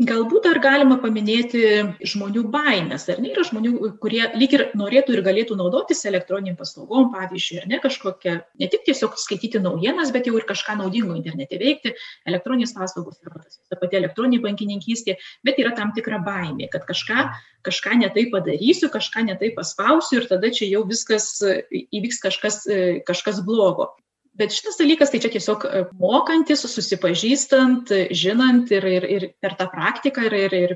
Galbūt 0.00 0.46
dar 0.46 0.56
galima 0.64 0.96
paminėti 0.96 1.60
žmonių 2.08 2.46
baimės, 2.48 3.02
ar 3.12 3.18
ne, 3.20 3.34
yra 3.34 3.42
žmonių, 3.44 3.90
kurie 4.00 4.22
lyg 4.32 4.54
ir 4.56 4.62
norėtų 4.80 5.12
ir 5.12 5.20
galėtų 5.26 5.58
naudotis 5.58 6.00
elektroniniam 6.08 6.56
paslaugom, 6.56 7.10
pavyzdžiui, 7.12 7.58
ar 7.60 7.66
ne 7.68 7.80
kažkokia, 7.82 8.38
ne 8.62 8.68
tik 8.72 8.86
tiesiog 8.88 9.18
skaityti 9.20 9.60
naujienas, 9.60 10.08
bet 10.14 10.30
jau 10.30 10.38
ir 10.40 10.48
kažką 10.48 10.78
naudingo 10.80 11.18
internete 11.18 11.60
veikti, 11.60 11.92
elektroninės 12.32 12.72
paslaugos 12.78 13.20
ta 13.20 13.76
pati 13.76 14.00
elektroninė 14.00 14.40
bankininkystė, 14.46 15.18
bet 15.44 15.60
yra 15.60 15.74
tam 15.76 15.92
tikra 15.92 16.22
baimė, 16.24 16.70
kad 16.72 16.88
kažką, 16.88 17.28
kažką 17.68 18.00
netai 18.00 18.30
padarysiu, 18.32 18.88
kažką 18.88 19.28
netai 19.28 19.52
paspausiu 19.52 20.22
ir 20.22 20.30
tada 20.32 20.48
čia 20.48 20.70
jau 20.70 20.86
viskas 20.88 21.34
įvyks 21.68 22.24
kažkas, 22.24 22.62
kažkas 23.04 23.44
blogo. 23.44 23.92
Bet 24.38 24.54
šitas 24.54 24.76
dalykas, 24.78 25.10
tai 25.10 25.18
čia 25.22 25.28
tiesiog 25.32 25.64
e, 25.66 25.80
mokantis, 25.98 26.62
susipažįstant, 26.62 27.90
žinant 28.14 28.70
ir, 28.70 28.86
ir, 28.86 29.06
ir 29.16 29.26
per 29.42 29.56
tą 29.58 29.66
praktiką 29.72 30.22
ir, 30.28 30.36
ir, 30.38 30.54
ir 30.54 30.74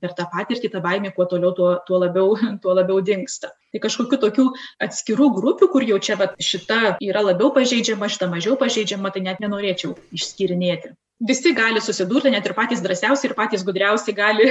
per 0.00 0.14
tą 0.16 0.24
patirtį 0.32 0.70
ta 0.72 0.80
baimė 0.84 1.12
kuo 1.14 1.26
toliau, 1.28 1.52
tuo, 1.58 1.74
tuo, 1.86 2.00
labiau, 2.00 2.32
tuo 2.64 2.76
labiau 2.78 3.02
dinksta. 3.04 3.52
Tai 3.74 3.82
kažkokiu 3.84 4.18
tokių 4.22 4.46
atskirų 4.88 5.28
grupių, 5.36 5.68
kur 5.74 5.84
jau 5.84 6.00
čia 6.00 6.16
vat, 6.16 6.38
šita 6.40 6.96
yra 7.04 7.24
labiau 7.26 7.52
pažeidžiama, 7.54 8.08
šita 8.08 8.30
mažiau 8.32 8.56
pažeidžiama, 8.60 9.12
tai 9.12 9.26
net 9.28 9.44
nenorėčiau 9.44 9.92
išskirinėti. 10.16 10.96
Visi 11.28 11.52
gali 11.56 11.80
susidurti, 11.80 12.32
net 12.32 12.48
ir 12.48 12.56
patys 12.56 12.82
drąsiausi 12.84 13.28
ir 13.28 13.36
patys 13.36 13.64
gudriausi 13.64 14.12
gali, 14.16 14.50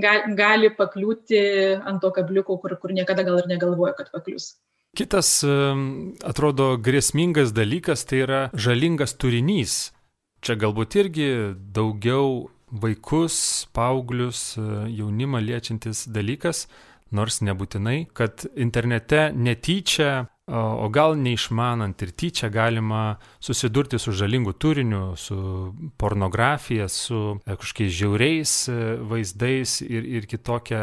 gali, 0.00 0.34
gali 0.36 0.72
pakliūti 0.80 1.40
ant 1.76 2.00
to 2.00 2.10
kabliuko, 2.12 2.56
kur, 2.60 2.76
kur 2.80 2.92
niekada 2.92 3.24
gal 3.24 3.40
ir 3.40 3.48
negalvoja, 3.52 3.94
kad 4.00 4.12
paklius. 4.12 4.54
Kitas, 4.92 5.38
atrodo, 6.20 6.74
grėsmingas 6.76 7.54
dalykas 7.56 8.02
tai 8.04 8.18
yra 8.26 8.40
žalingas 8.52 9.14
turinys. 9.16 9.76
Čia 10.44 10.58
galbūt 10.60 10.96
irgi 11.00 11.28
daugiau 11.72 12.50
vaikus, 12.72 13.36
paauglius, 13.72 14.58
e, 14.60 14.66
jaunimą 14.98 15.40
liečiantis 15.40 16.04
dalykas, 16.12 16.66
nors 17.08 17.40
nebūtinai, 17.40 18.10
kad 18.12 18.44
internete 18.52 19.30
netyčia, 19.32 20.26
o 20.52 20.88
gal 20.92 21.14
neišmanant 21.16 22.02
ir 22.02 22.10
tyčia 22.18 22.50
galima 22.52 23.16
susidurti 23.40 23.96
su 24.02 24.12
žalingu 24.12 24.52
turiniu, 24.52 25.14
su 25.16 25.72
pornografija, 25.96 26.88
su 26.92 27.38
e, 27.46 27.56
kažkokiais 27.56 27.96
žiauriais 27.96 28.56
e, 28.68 28.78
vaizdais 29.08 29.80
ir, 29.88 30.04
ir 30.20 30.28
kitokia 30.28 30.82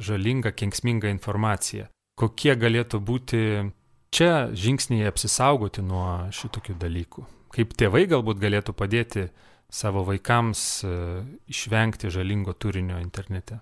žalinga, 0.00 0.56
kenksminga 0.56 1.12
informacija 1.12 1.90
kokie 2.20 2.54
galėtų 2.58 3.00
būti 3.00 3.42
čia 4.12 4.50
žingsniai 4.52 5.08
apsisaugoti 5.08 5.84
nuo 5.86 6.30
šitokių 6.34 6.76
dalykų? 6.80 7.24
Kaip 7.54 7.72
tėvai 7.78 8.04
galbūt 8.10 8.42
galėtų 8.42 8.76
padėti 8.76 9.30
savo 9.70 10.04
vaikams 10.06 10.60
e, 10.84 10.92
išvengti 11.50 12.10
žalingo 12.12 12.54
turinio 12.54 13.00
internete? 13.02 13.60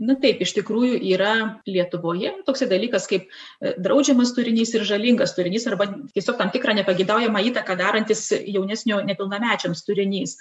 Na 0.00 0.14
taip, 0.16 0.38
iš 0.40 0.54
tikrųjų 0.56 0.96
yra 1.12 1.32
Lietuvoje 1.68 2.30
toks 2.46 2.62
dalykas 2.70 3.04
kaip 3.10 3.26
e, 3.28 3.74
draudžiamas 3.84 4.32
turinys 4.36 4.72
ir 4.76 4.86
žalingas 4.88 5.34
turinys 5.36 5.66
arba 5.68 5.90
tiesiog 6.14 6.38
tam 6.38 6.52
tikrą 6.54 6.76
nepagidaujamą 6.78 7.42
įtaką 7.50 7.76
darantis 7.76 8.30
jaunesnio 8.32 9.02
nepilnamečiams 9.10 9.84
turinys. 9.84 10.38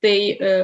Tai 0.00 0.16
e, 0.16 0.54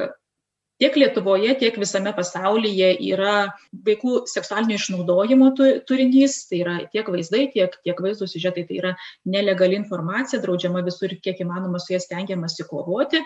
tiek 0.79 0.95
Lietuvoje, 0.95 1.53
tiek 1.59 1.75
visame 1.79 2.11
pasaulyje 2.15 2.93
yra 3.11 3.51
vaikų 3.85 4.23
seksualinio 4.31 4.77
išnaudojimo 4.79 5.51
turinys, 5.87 6.37
tai 6.49 6.61
yra 6.63 6.75
tiek 6.93 7.07
vaizdai, 7.11 7.45
tiek, 7.53 7.75
tiek 7.83 7.99
vaizdų 7.99 8.29
siužetai, 8.31 8.63
tai 8.69 8.77
yra 8.79 8.93
nelegali 9.27 9.75
informacija, 9.79 10.39
draudžiama 10.43 10.83
visur, 10.87 11.11
kiek 11.19 11.41
įmanoma 11.43 11.81
su 11.83 11.93
ją 11.93 11.99
stengiamasi 12.03 12.67
kovoti. 12.69 13.21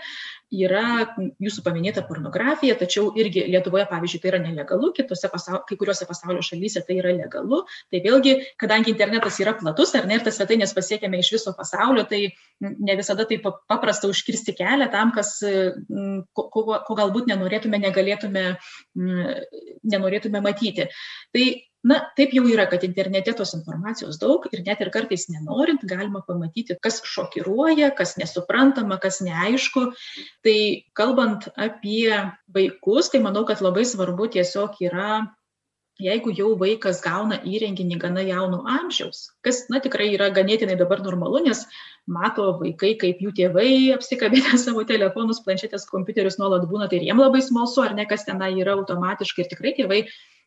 Yra 0.53 1.13
jūsų 1.41 1.63
paminėta 1.65 2.03
pornografija, 2.07 2.75
tačiau 2.77 3.11
irgi 3.17 3.45
Lietuvoje, 3.53 3.85
pavyzdžiui, 3.89 4.21
tai 4.23 4.33
yra 4.33 4.41
nelegalu, 4.41 4.91
kitose 4.97 5.29
pasaulio, 5.29 5.63
kai 5.69 5.77
kuriuose 5.77 6.09
pasaulio 6.09 6.41
šalyse 6.45 6.83
tai 6.87 6.99
yra 7.01 7.13
legalu. 7.17 7.63
Tai 7.93 8.01
vėlgi, 8.01 8.35
kadangi 8.61 8.93
internetas 8.93 9.39
yra 9.41 9.55
platus, 9.57 9.93
ar 9.97 10.09
ne, 10.09 10.17
ir 10.17 10.25
tas 10.25 10.37
svetainės 10.41 10.73
pasiekėme 10.77 11.21
iš 11.21 11.31
viso 11.37 11.53
pasaulio, 11.57 12.05
tai 12.09 12.25
ne 12.63 12.97
visada 12.97 13.25
taip 13.29 13.45
paprasta 13.69 14.09
užkirsti 14.09 14.55
kelią 14.57 14.89
tam, 14.93 15.13
kas, 15.15 15.35
ko, 15.41 16.47
ko, 16.53 16.65
ko 16.85 16.97
galbūt 16.97 17.29
nenorėtume 17.29 17.42
nenorėtume, 17.43 17.79
negalėtume, 17.83 18.43
mm, 18.95 19.45
nenorėtume 19.91 20.41
matyti. 20.43 20.87
Tai, 21.33 21.45
na, 21.83 21.99
taip 22.17 22.33
jau 22.33 22.45
yra, 22.47 22.65
kad 22.71 22.83
internete 22.83 23.33
tos 23.35 23.53
informacijos 23.57 24.19
daug 24.21 24.47
ir 24.51 24.63
net 24.65 24.81
ir 24.81 24.91
kartais 24.93 25.27
nenorint 25.29 25.83
galima 25.83 26.23
pamatyti, 26.25 26.77
kas 26.81 27.01
šokiruoja, 27.03 27.91
kas 27.95 28.15
nesuprantama, 28.17 28.99
kas 28.99 29.21
neaišku. 29.21 29.91
Tai 30.43 30.57
kalbant 30.95 31.49
apie 31.55 32.09
vaikus, 32.47 33.11
tai 33.11 33.23
manau, 33.23 33.45
kad 33.45 33.61
labai 33.61 33.85
svarbu 33.85 34.31
tiesiog 34.37 34.79
yra 34.87 35.25
jeigu 36.01 36.33
jau 36.33 36.53
vaikas 36.57 37.01
gauna 37.03 37.37
įrenginį 37.45 37.97
gana 38.01 38.23
jauno 38.25 38.63
amžiaus, 38.69 39.27
kas, 39.45 39.65
na, 39.69 39.81
tikrai 39.83 40.09
yra 40.15 40.29
ganėtinai 40.33 40.77
dabar 40.79 41.03
normalu, 41.05 41.43
nes 41.45 41.65
mato 42.09 42.49
vaikai, 42.59 42.95
kaip 42.99 43.21
jų 43.21 43.33
tėvai 43.37 43.69
apsikabinę 43.95 44.57
savo 44.65 44.83
telefonus, 44.89 45.43
planšetės, 45.45 45.87
kompiuterius 45.91 46.39
nuolat 46.41 46.67
būna, 46.69 46.89
tai 46.89 47.01
ir 47.01 47.09
jiem 47.09 47.21
labai 47.21 47.43
smalsu, 47.45 47.83
ar 47.85 47.97
ne, 47.97 48.07
kas 48.09 48.25
tenai 48.27 48.53
yra 48.57 48.77
automatiškai 48.79 49.45
ir 49.45 49.51
tikrai 49.53 49.75
tėvai 49.77 50.03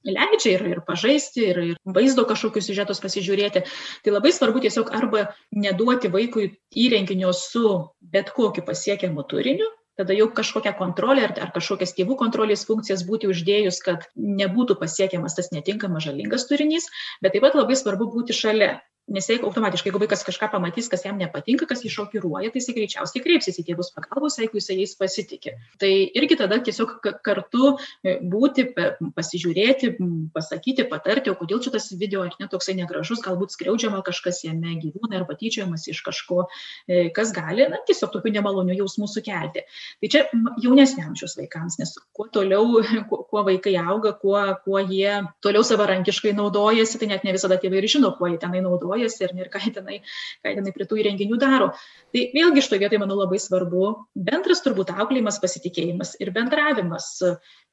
leidžia 0.07 0.57
ir, 0.57 0.67
ir 0.71 0.83
pažaisti, 0.87 1.47
ir, 1.51 1.63
ir 1.73 1.95
vaizdo 1.97 2.27
kažkokius 2.29 2.69
siužetus 2.69 3.01
pasižiūrėti. 3.03 3.65
Tai 4.05 4.15
labai 4.15 4.33
svarbu 4.35 4.63
tiesiog 4.63 4.93
arba 4.95 5.29
neduoti 5.55 6.11
vaikui 6.13 6.53
įrenginio 6.77 7.33
su 7.35 7.67
bet 8.01 8.31
kokiu 8.37 8.63
pasiekiamu 8.67 9.27
turiniu, 9.27 9.67
tada 9.97 10.17
jau 10.17 10.29
kažkokią 10.39 10.75
kontrolę 10.79 11.25
ar, 11.29 11.33
ar 11.47 11.53
kažkokias 11.55 11.95
tėvų 11.97 12.19
kontrolės 12.21 12.67
funkcijas 12.69 13.05
būti 13.09 13.31
uždėjus, 13.33 13.81
kad 13.85 14.09
nebūtų 14.17 14.79
pasiekiamas 14.83 15.39
tas 15.39 15.53
netinkamas 15.55 16.07
žalingas 16.09 16.47
turinys, 16.51 16.91
bet 17.23 17.37
taip 17.37 17.47
pat 17.47 17.57
labai 17.59 17.79
svarbu 17.79 18.11
būti 18.13 18.37
šalia 18.37 18.77
nes 19.07 19.29
jeigu 19.31 19.47
automatiškai, 19.47 19.91
jeigu 19.91 20.01
vaikas 20.03 20.25
kažką 20.27 20.49
pamatys, 20.51 20.89
kas 20.91 21.05
jam 21.07 21.19
nepatinka, 21.21 21.69
kas 21.71 21.85
jį 21.85 21.93
šokiruoja, 21.95 22.51
tai 22.51 22.59
jis 22.59 22.75
greičiausiai 22.75 23.23
kreipsis 23.23 23.61
į 23.63 23.65
tėvus 23.69 23.93
pagalbos, 23.95 24.39
jeigu 24.41 24.59
jis 24.59 24.71
jais 24.75 24.95
pasitikė. 24.99 25.55
Tai 25.79 25.91
irgi 26.19 26.39
tada 26.41 26.59
tiesiog 26.67 26.97
kartu 27.25 27.77
e, 28.03 28.17
būti, 28.19 28.67
pasižiūrėti, 29.15 29.93
pasakyti, 30.35 30.89
patarti, 30.91 31.31
o 31.31 31.39
kodėl 31.39 31.63
šitas 31.63 31.93
video 31.95 32.25
ar 32.27 32.35
netoksai 32.41 32.75
negražus, 32.81 33.23
galbūt 33.23 33.55
skriaudžiama 33.55 34.03
kažkas 34.07 34.43
jame 34.49 34.75
gyvūnai 34.83 35.21
ar 35.21 35.29
patyčiamas 35.31 35.87
iš 35.93 36.03
kažko, 36.07 36.49
e, 36.91 37.07
kas 37.15 37.31
gali 37.37 37.69
na, 37.71 37.79
tiesiog 37.87 38.11
tokių 38.17 38.35
nemalonių 38.41 38.81
jausmų 38.81 39.07
sukelti. 39.13 39.63
Tai 40.03 40.13
čia 40.13 40.25
jaunesniamžiaus 40.65 41.39
vaikams, 41.39 41.79
nes 41.79 41.95
kuo 42.11 42.27
toliau, 42.35 42.83
kuo, 43.09 43.23
kuo 43.31 43.47
vaikai 43.47 43.79
auga, 43.85 44.17
kuo, 44.19 44.43
kuo 44.67 44.83
jie 44.83 45.23
toliau 45.47 45.63
savarankiškai 45.63 46.35
naudojasi, 46.35 46.99
tai 46.99 47.13
net 47.15 47.23
ne 47.23 47.39
visada 47.39 47.61
tėvai 47.63 47.85
ir 47.85 47.91
žino, 47.95 48.11
kuo 48.19 48.35
jie 48.35 48.43
tenai 48.43 48.67
naudojasi 48.67 48.96
naudojasi 48.97 49.25
ir, 49.25 49.35
ir 49.41 49.51
ką 49.53 49.61
tenai, 49.75 50.01
ką 50.45 50.55
tenai 50.59 50.73
prie 50.73 50.87
tų 50.89 51.01
įrenginių 51.03 51.39
daro. 51.41 51.73
Tai 52.13 52.23
vėlgi 52.35 52.63
iš 52.63 52.71
to 52.71 52.79
vietoj, 52.81 53.01
manau, 53.03 53.19
labai 53.21 53.39
svarbu 53.39 54.09
bendras 54.15 54.63
turbūt 54.65 54.95
auklėjimas, 54.95 55.41
pasitikėjimas 55.43 56.17
ir 56.21 56.33
bendravimas. 56.33 57.21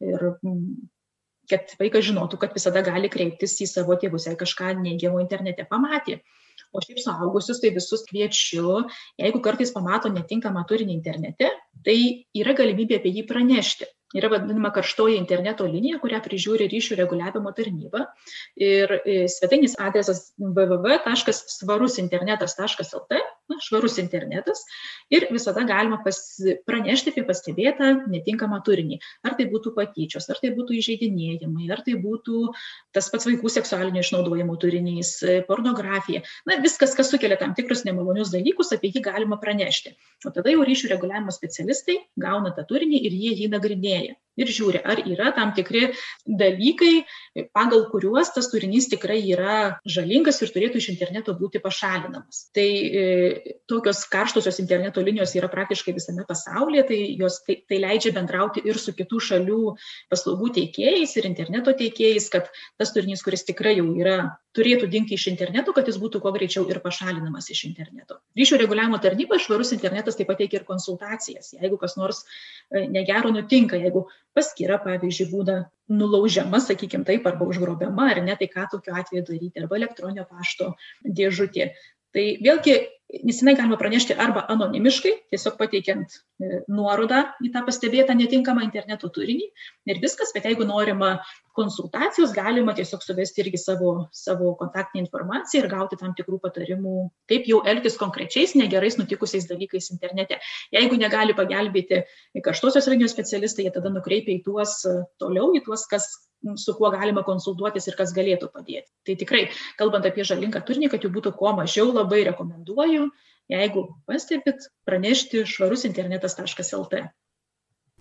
Ir 0.04 0.34
kad 1.52 1.76
vaikas 1.80 2.08
žinotų, 2.08 2.40
kad 2.40 2.54
visada 2.56 2.84
gali 2.84 3.10
kreiptis 3.12 3.60
į 3.62 3.68
savo 3.68 3.98
tėvus, 4.00 4.28
jei 4.28 4.40
kažką 4.40 4.76
neigiamo 4.80 5.20
internete 5.24 5.68
pamatė. 5.70 6.22
O 6.74 6.82
šiaip 6.82 7.02
suaugusius 7.02 7.60
tai 7.62 7.70
visus 7.74 8.06
kviečiu, 8.08 8.86
jeigu 9.22 9.42
kartais 9.46 9.74
pamato 9.74 10.10
netinkamą 10.14 10.64
turinį 10.70 10.94
internete, 10.96 11.50
tai 11.86 11.98
yra 12.38 12.56
galimybė 12.58 12.98
apie 12.98 13.12
jį 13.14 13.26
pranešti 13.30 13.90
yra 14.18 14.30
vadinama 14.32 14.72
karštoji 14.74 15.18
interneto 15.20 15.66
linija, 15.70 16.00
kurią 16.02 16.20
prižiūri 16.26 16.68
ryšių 16.72 16.96
reguliavimo 17.02 17.52
tarnyba. 17.58 18.02
Ir 18.62 18.88
e, 19.02 19.04
svetainės 19.32 19.74
adresas 19.82 20.20
www.svarusinternetas.lt, 20.40 23.12
na, 23.52 23.58
švarus 23.64 23.98
internetas. 24.02 24.64
Ir 25.14 25.28
visada 25.32 25.64
galima 25.68 26.00
pas, 26.04 26.18
pranešti 26.68 27.14
apie 27.14 27.26
pastebėtą 27.28 27.92
netinkamą 28.12 28.62
turinį. 28.68 29.00
Ar 29.28 29.38
tai 29.40 29.48
būtų 29.52 29.74
patyčios, 29.78 30.30
ar 30.32 30.40
tai 30.42 30.54
būtų 30.56 30.78
įžeidinėjimai, 30.80 31.70
ar 31.76 31.84
tai 31.86 31.98
būtų 32.02 32.48
tas 32.96 33.10
pats 33.14 33.28
vaikų 33.30 33.54
seksualinio 33.58 34.04
išnaudojimo 34.04 34.58
turinys, 34.62 35.16
pornografija. 35.50 36.24
Na, 36.50 36.60
viskas, 36.64 36.96
kas 36.98 37.12
sukelia 37.14 37.40
tam 37.42 37.56
tikrus 37.58 37.86
nemalonius 37.88 38.34
dalykus, 38.34 38.74
apie 38.76 38.94
jį 38.94 39.06
galima 39.06 39.40
pranešti. 39.42 39.96
O 40.26 40.34
tada 40.34 40.54
jau 40.54 40.66
ryšių 40.66 40.94
reguliavimo 40.96 41.34
specialistai 41.36 42.00
gauna 42.20 42.56
tą 42.56 42.68
turinį 42.70 43.04
ir 43.08 43.18
jie 43.18 43.36
jį 43.44 43.52
nagrinėja 43.54 44.18
ir 44.40 44.50
žiūri, 44.50 44.82
ar 44.84 45.02
yra 45.06 45.32
tam 45.36 45.54
tikri 45.58 45.90
dalykai, 46.26 47.06
pagal 47.56 47.86
kuriuos 47.92 48.34
tas 48.36 48.50
turinys 48.52 48.90
tikrai 48.92 49.20
yra 49.34 49.80
žalingas 49.86 50.42
ir 50.42 50.54
turėtų 50.54 50.82
iš 50.82 50.90
interneto 50.94 51.36
būti 51.38 51.62
pašalinamas. 51.64 52.48
Tai 52.56 52.68
e, 52.68 53.04
tokios 53.70 54.04
karštosios 54.12 54.60
interneto 54.64 55.04
linijos 55.06 55.36
yra 55.40 55.50
praktiškai 55.52 55.96
visame 55.98 56.26
pasaulyje, 56.30 56.86
tai 56.90 57.02
jos 57.20 57.42
tai, 57.48 57.60
tai 57.70 57.82
leidžia 57.84 58.14
bendrauti 58.16 58.64
ir 58.66 58.80
su 58.82 58.96
kitų 58.98 59.22
šalių 59.30 59.62
paslaugų 60.14 60.54
teikėjais 60.60 61.18
ir 61.20 61.30
interneto 61.30 61.76
teikėjais, 61.78 62.30
kad 62.34 62.50
tas 62.80 62.94
turinys, 62.96 63.24
kuris 63.26 63.46
tikrai 63.48 63.78
jau 63.78 63.90
yra, 63.98 64.18
turėtų 64.58 64.88
dingti 64.92 65.18
iš 65.18 65.28
interneto, 65.32 65.74
kad 65.74 65.88
jis 65.90 65.98
būtų 66.02 66.22
kuo 66.24 66.32
greičiau 66.36 66.66
ir 66.70 66.80
pašalinamas 66.84 67.50
iš 67.54 67.64
interneto. 67.70 68.20
Ryšių 68.38 68.60
reguliavimo 68.62 69.00
tarnyba, 69.02 69.40
švarus 69.42 69.74
internetas 69.76 70.20
taip 70.20 70.30
pat 70.30 70.42
teikia 70.42 70.62
ir 70.62 70.68
konsultacijas. 70.68 71.54
Jeigu 71.58 71.80
kas 71.82 71.98
nors 71.98 72.24
e, 72.24 72.86
negero 72.94 73.34
nutinka, 73.34 73.80
jeigu 73.82 74.06
paskyra, 74.38 74.78
pavyzdžiui, 74.86 75.30
būna 75.34 75.58
nulaužiama, 75.94 76.62
sakykime 76.64 77.08
taip, 77.08 77.26
arba 77.30 77.48
užgrobiama, 77.50 78.12
ar 78.14 78.22
ne, 78.26 78.38
tai 78.40 78.50
ką 78.52 78.68
tokiu 78.76 78.94
atveju 78.98 79.26
daryti, 79.30 79.64
arba 79.64 79.82
elektroninio 79.82 80.28
pašto 80.30 80.74
dėžutė. 81.04 81.72
Tai 82.14 82.26
vėlgi 82.46 82.78
nesinai 83.22 83.54
galima 83.58 83.78
pranešti 83.78 84.16
arba 84.20 84.44
anonimiškai, 84.50 85.12
tiesiog 85.34 85.56
pateikiant 85.60 86.16
e, 86.16 86.62
nuorodą 86.72 87.22
į 87.46 87.52
tą 87.54 87.62
pastebėtą 87.68 88.16
netinkamą 88.18 88.64
interneto 88.66 89.10
turinį 89.14 89.46
ir 89.92 90.02
viskas, 90.02 90.34
bet 90.36 90.48
jeigu 90.50 90.66
norima 90.66 91.14
konsultacijos, 91.54 92.34
galima 92.34 92.74
tiesiog 92.74 93.04
suvesti 93.06 93.44
irgi 93.44 93.62
savo, 93.62 93.94
savo 94.16 94.56
kontaktinę 94.58 95.04
informaciją 95.04 95.64
ir 95.64 95.70
gauti 95.70 96.00
tam 96.02 96.16
tikrų 96.18 96.42
patarimų, 96.48 96.96
kaip 97.30 97.48
jau 97.50 97.62
elgtis 97.70 98.00
konkrečiais 98.02 98.56
negerais 98.58 98.98
nutikusiais 98.98 99.46
dalykais 99.52 99.92
internete. 99.94 100.42
Jeigu 100.74 100.98
negali 100.98 101.38
pagelbėti 101.38 102.02
karštosios 102.44 102.90
linijos 102.90 103.14
specialistai, 103.14 103.68
jie 103.68 103.76
tada 103.78 103.94
nukreipia 103.94 104.34
į 104.40 104.44
tuos 104.48 104.80
toliau, 105.22 105.52
į 105.54 105.62
tuos, 105.68 105.86
kas 105.92 106.10
su 106.60 106.76
kuo 106.78 106.92
galima 106.94 107.24
konsultuotis 107.26 107.88
ir 107.88 107.98
kas 108.00 108.14
galėtų 108.16 108.50
padėti. 108.54 108.90
Tai 109.08 109.16
tikrai, 109.20 109.44
kalbant 109.80 110.08
apie 110.08 110.26
žalingą 110.28 110.64
turinį, 110.68 110.92
kad 110.94 111.06
jų 111.06 111.12
būtų 111.18 111.34
kuo 111.40 111.54
mažiau, 111.58 111.92
labai 111.96 112.24
rekomenduoju, 112.30 113.10
jeigu 113.52 113.86
pastebit, 114.10 114.68
pranešti 114.88 115.46
švarusinternetas.lt. 115.50 117.04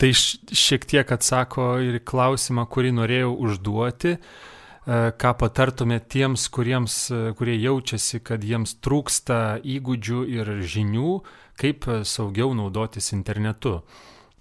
Tai 0.01 0.11
šiek 0.17 0.87
tiek 0.89 1.13
atsako 1.15 1.77
ir 1.85 2.01
klausimą, 2.03 2.65
kurį 2.71 2.95
norėjau 2.97 3.35
užduoti. 3.47 4.17
E, 4.17 4.97
ką 5.15 5.35
patartumėte 5.39 6.09
tiems, 6.17 6.49
kuriems, 6.51 6.97
e, 7.13 7.21
kurie 7.39 7.55
jaučiasi, 7.61 8.23
kad 8.25 8.43
jiems 8.43 8.79
trūksta 8.83 9.61
įgūdžių 9.63 10.25
ir 10.33 10.55
žinių, 10.75 11.13
kaip 11.61 11.87
saugiau 12.09 12.51
naudotis 12.59 13.13
internetu? 13.15 13.83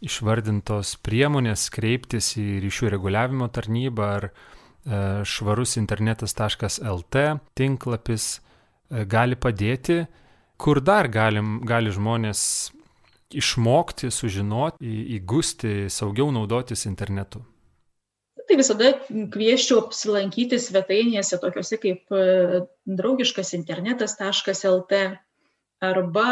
Išvardintos 0.02 0.96
priemonės 1.06 1.70
kreiptis 1.74 2.34
į 2.42 2.60
ryšių 2.66 2.90
reguliavimo 2.96 3.48
tarnybą 3.54 4.08
ar 4.18 4.28
e, 4.28 4.34
švarusinternetas.lt 5.30 7.24
tinklapis 7.58 8.26
e, 8.34 9.06
gali 9.06 9.38
padėti, 9.38 10.02
kur 10.62 10.82
dar 10.82 11.10
galim, 11.12 11.60
gali 11.66 11.94
žmonės 11.94 12.42
išmokti, 13.32 14.12
sužinoti, 14.12 14.92
įgusti, 15.18 15.88
saugiau 15.90 16.32
naudotis 16.36 16.86
internetu. 16.90 17.46
Tai 18.50 18.58
visada 18.60 18.90
kvieščiau 19.08 19.86
apsilankyti 19.86 20.58
svetainėse 20.60 21.38
tokiuose 21.40 21.78
kaip 21.80 22.12
e, 22.12 22.66
draugiškas 22.90 23.54
internetas.lt 23.56 25.02
arba 25.82 26.28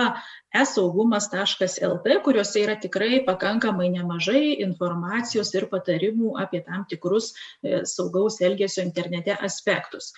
esaugumas.lt, 0.56 2.16
kuriuose 2.26 2.62
yra 2.64 2.76
tikrai 2.82 3.24
pakankamai 3.26 3.90
nemažai 3.96 4.60
informacijos 4.66 5.52
ir 5.58 5.68
patarimų 5.74 6.36
apie 6.44 6.62
tam 6.68 6.86
tikrus 6.90 7.34
e, 7.34 7.82
saugaus 7.90 8.40
elgesio 8.46 8.86
internete 8.86 9.36
aspektus. 9.50 10.14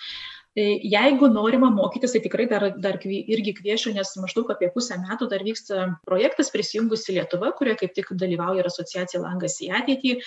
E, 0.51 0.63
jeigu 0.83 1.29
norima 1.31 1.69
mokytis, 1.71 2.11
tai 2.11 2.19
tikrai 2.25 2.45
dar, 2.51 2.65
dar 2.83 2.97
irgi 3.07 3.53
kviečiu, 3.55 3.93
nes 3.95 4.11
maždaug 4.19 4.51
apie 4.51 4.67
pusę 4.73 4.97
metų 4.99 5.29
dar 5.31 5.45
vyksta 5.47 5.85
projektas 6.03 6.51
prisijungusi 6.51 7.15
Lietuva, 7.15 7.53
kurioje 7.55 7.85
kaip 7.85 7.95
tik 7.95 8.11
dalyvauja 8.19 8.59
ir 8.59 8.67
asociacija 8.67 9.23
Langas 9.23 9.61
į 9.63 9.71
ateitį. 9.79 10.17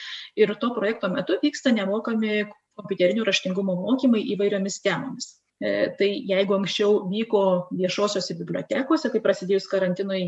Ir 0.41 0.57
to 0.61 0.73
projekto 0.77 1.13
metu 1.13 1.37
vyksta 1.45 1.77
nemokami 1.77 2.47
kompiuterinio 2.75 3.29
raštingumo 3.29 3.77
mokymai 3.85 4.25
įvairiomis 4.33 4.81
temomis. 4.81 5.35
E, 5.65 5.71
tai 5.99 6.11
jeigu 6.29 6.59
anksčiau 6.59 7.05
vyko 7.09 7.45
viešosiose 7.73 8.37
bibliotekose, 8.37 9.09
tai 9.09 9.23
prasidėjus 9.25 9.69
karantinui 9.71 10.27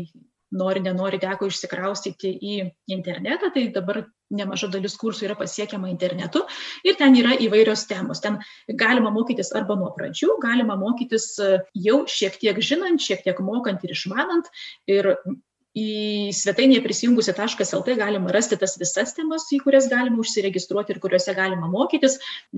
nori, 0.57 0.81
nenori 0.81 1.19
teko 1.21 1.49
išsikraustyti 1.51 2.31
į 2.41 2.55
internetą, 2.95 3.51
tai 3.53 3.67
dabar 3.75 4.05
nemaža 4.33 4.67
dalis 4.71 4.97
kursų 4.99 5.27
yra 5.27 5.35
pasiekiama 5.39 5.91
internetu 5.91 6.41
ir 6.87 6.97
ten 6.99 7.15
yra 7.19 7.35
įvairios 7.43 7.85
temos. 7.87 8.19
Ten 8.23 8.39
galima 8.79 9.11
mokytis 9.13 9.53
arba 9.55 9.77
nuo 9.79 9.93
pradžių, 9.95 10.33
galima 10.43 10.75
mokytis 10.79 11.29
jau 11.75 12.01
šiek 12.11 12.39
tiek 12.41 12.59
žinant, 12.63 13.03
šiek 13.03 13.23
tiek 13.27 13.39
mokant 13.43 13.85
ir 13.85 13.93
išmanant. 13.95 14.49
Ir 14.89 15.13
į 15.77 16.33
svetainėje 16.35 16.83
prisijungusi 16.85 17.35
taškas 17.37 17.73
lt 17.77 17.97
galima 17.99 18.33
rasti 18.33 18.57
tas 18.59 18.77
visas 18.81 19.13
temas, 19.17 19.47
į 19.53 19.61
kurias 19.65 19.89
galima 19.91 20.21
užsiregistruoti 20.23 20.95
ir 20.95 21.01
kuriuose 21.03 21.35
galima 21.37 21.69
mokytis. 21.71 22.17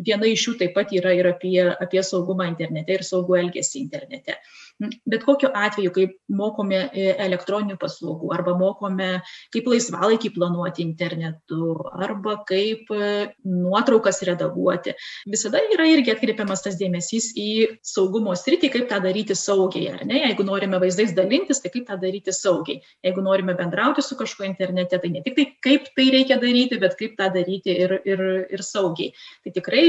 Viena 0.10 0.30
iš 0.30 0.48
jų 0.48 0.56
taip 0.62 0.76
pat 0.78 0.94
yra 0.96 1.14
ir 1.18 1.32
apie, 1.34 1.58
apie 1.72 2.04
saugumą 2.06 2.48
internete 2.52 2.96
ir 2.98 3.06
saugų 3.08 3.40
elgesį 3.44 3.84
internete. 3.84 4.40
Bet 4.80 5.26
kokiu 5.28 5.50
atveju, 5.54 5.92
kai 5.96 6.06
mokome 6.32 6.82
e, 6.88 7.10
elektroninių 7.26 7.76
paslaugų 7.82 8.32
arba 8.36 8.56
mokome, 8.60 9.10
kaip 9.54 9.68
laisvalaikį 9.68 10.34
planuoti 10.38 10.86
internetu 10.86 11.74
arba 11.92 12.38
kaip 12.48 12.92
e, 12.96 13.10
nuotraukas 13.44 14.24
redaguoti, 14.28 14.96
visada 15.30 15.62
yra 15.76 15.88
irgi 15.92 16.14
atkreipiamas 16.16 16.64
tas 16.66 16.80
dėmesys 16.80 17.34
į 17.40 17.50
saugumo 17.86 18.36
sritį, 18.40 18.72
kaip 18.78 18.88
tą 18.92 19.02
daryti 19.04 19.36
saugiai, 19.36 20.00
ne? 20.08 20.24
Jeigu 20.30 20.46
norime 20.48 20.80
vaizdais 20.82 21.16
dalintis, 21.18 21.60
tai 21.64 21.74
kaip 21.74 21.90
tą 21.90 22.00
daryti 22.00 22.36
saugiai 22.36 22.80
jeigu 23.04 23.22
norime 23.22 23.54
bendrauti 23.56 24.02
su 24.02 24.16
kažkuo 24.16 24.46
internete, 24.46 25.00
tai 25.00 25.10
ne 25.10 25.22
tik 25.24 25.36
tai, 25.36 25.46
kaip 25.64 25.90
tai 25.96 26.08
reikia 26.14 26.40
daryti, 26.42 26.80
bet 26.82 26.96
kaip 27.00 27.16
tą 27.20 27.30
daryti 27.34 27.76
ir, 27.86 27.96
ir, 28.06 28.24
ir 28.52 28.64
saugiai. 28.66 29.14
Tai 29.44 29.54
tikrai 29.56 29.86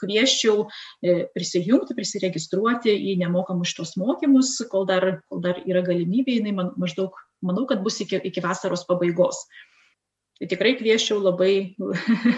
kvieščiau 0.00 0.64
e, 0.66 1.16
prisijungti, 1.34 1.96
prisiregistruoti 1.98 2.94
į 3.12 3.16
nemokamus 3.22 3.72
šitos 3.72 3.96
mokymus, 4.00 4.19
kol 4.70 4.86
dar, 4.88 5.22
kol 5.30 5.42
dar 5.44 5.60
yra 5.64 5.82
galimybė, 5.86 6.38
jinai 6.40 6.54
man, 6.56 6.70
maždaug, 6.80 7.16
manau, 7.44 7.66
kad 7.70 7.82
bus 7.84 8.00
iki, 8.04 8.20
iki 8.30 8.44
vasaros 8.44 8.86
pabaigos. 8.88 9.44
Tai 10.40 10.48
tikrai 10.48 10.72
kvieščiau 10.78 11.20
labai 11.20 11.76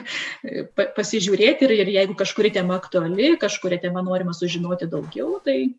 pasižiūrėti 0.98 1.68
ir, 1.68 1.74
ir 1.84 1.92
jeigu 1.96 2.16
kažkuri 2.18 2.50
tema 2.54 2.80
aktuali, 2.80 3.36
kažkuria 3.38 3.78
tema 3.82 4.02
norima 4.02 4.34
sužinoti 4.34 4.90
daugiau, 4.90 5.38
tai 5.44 5.70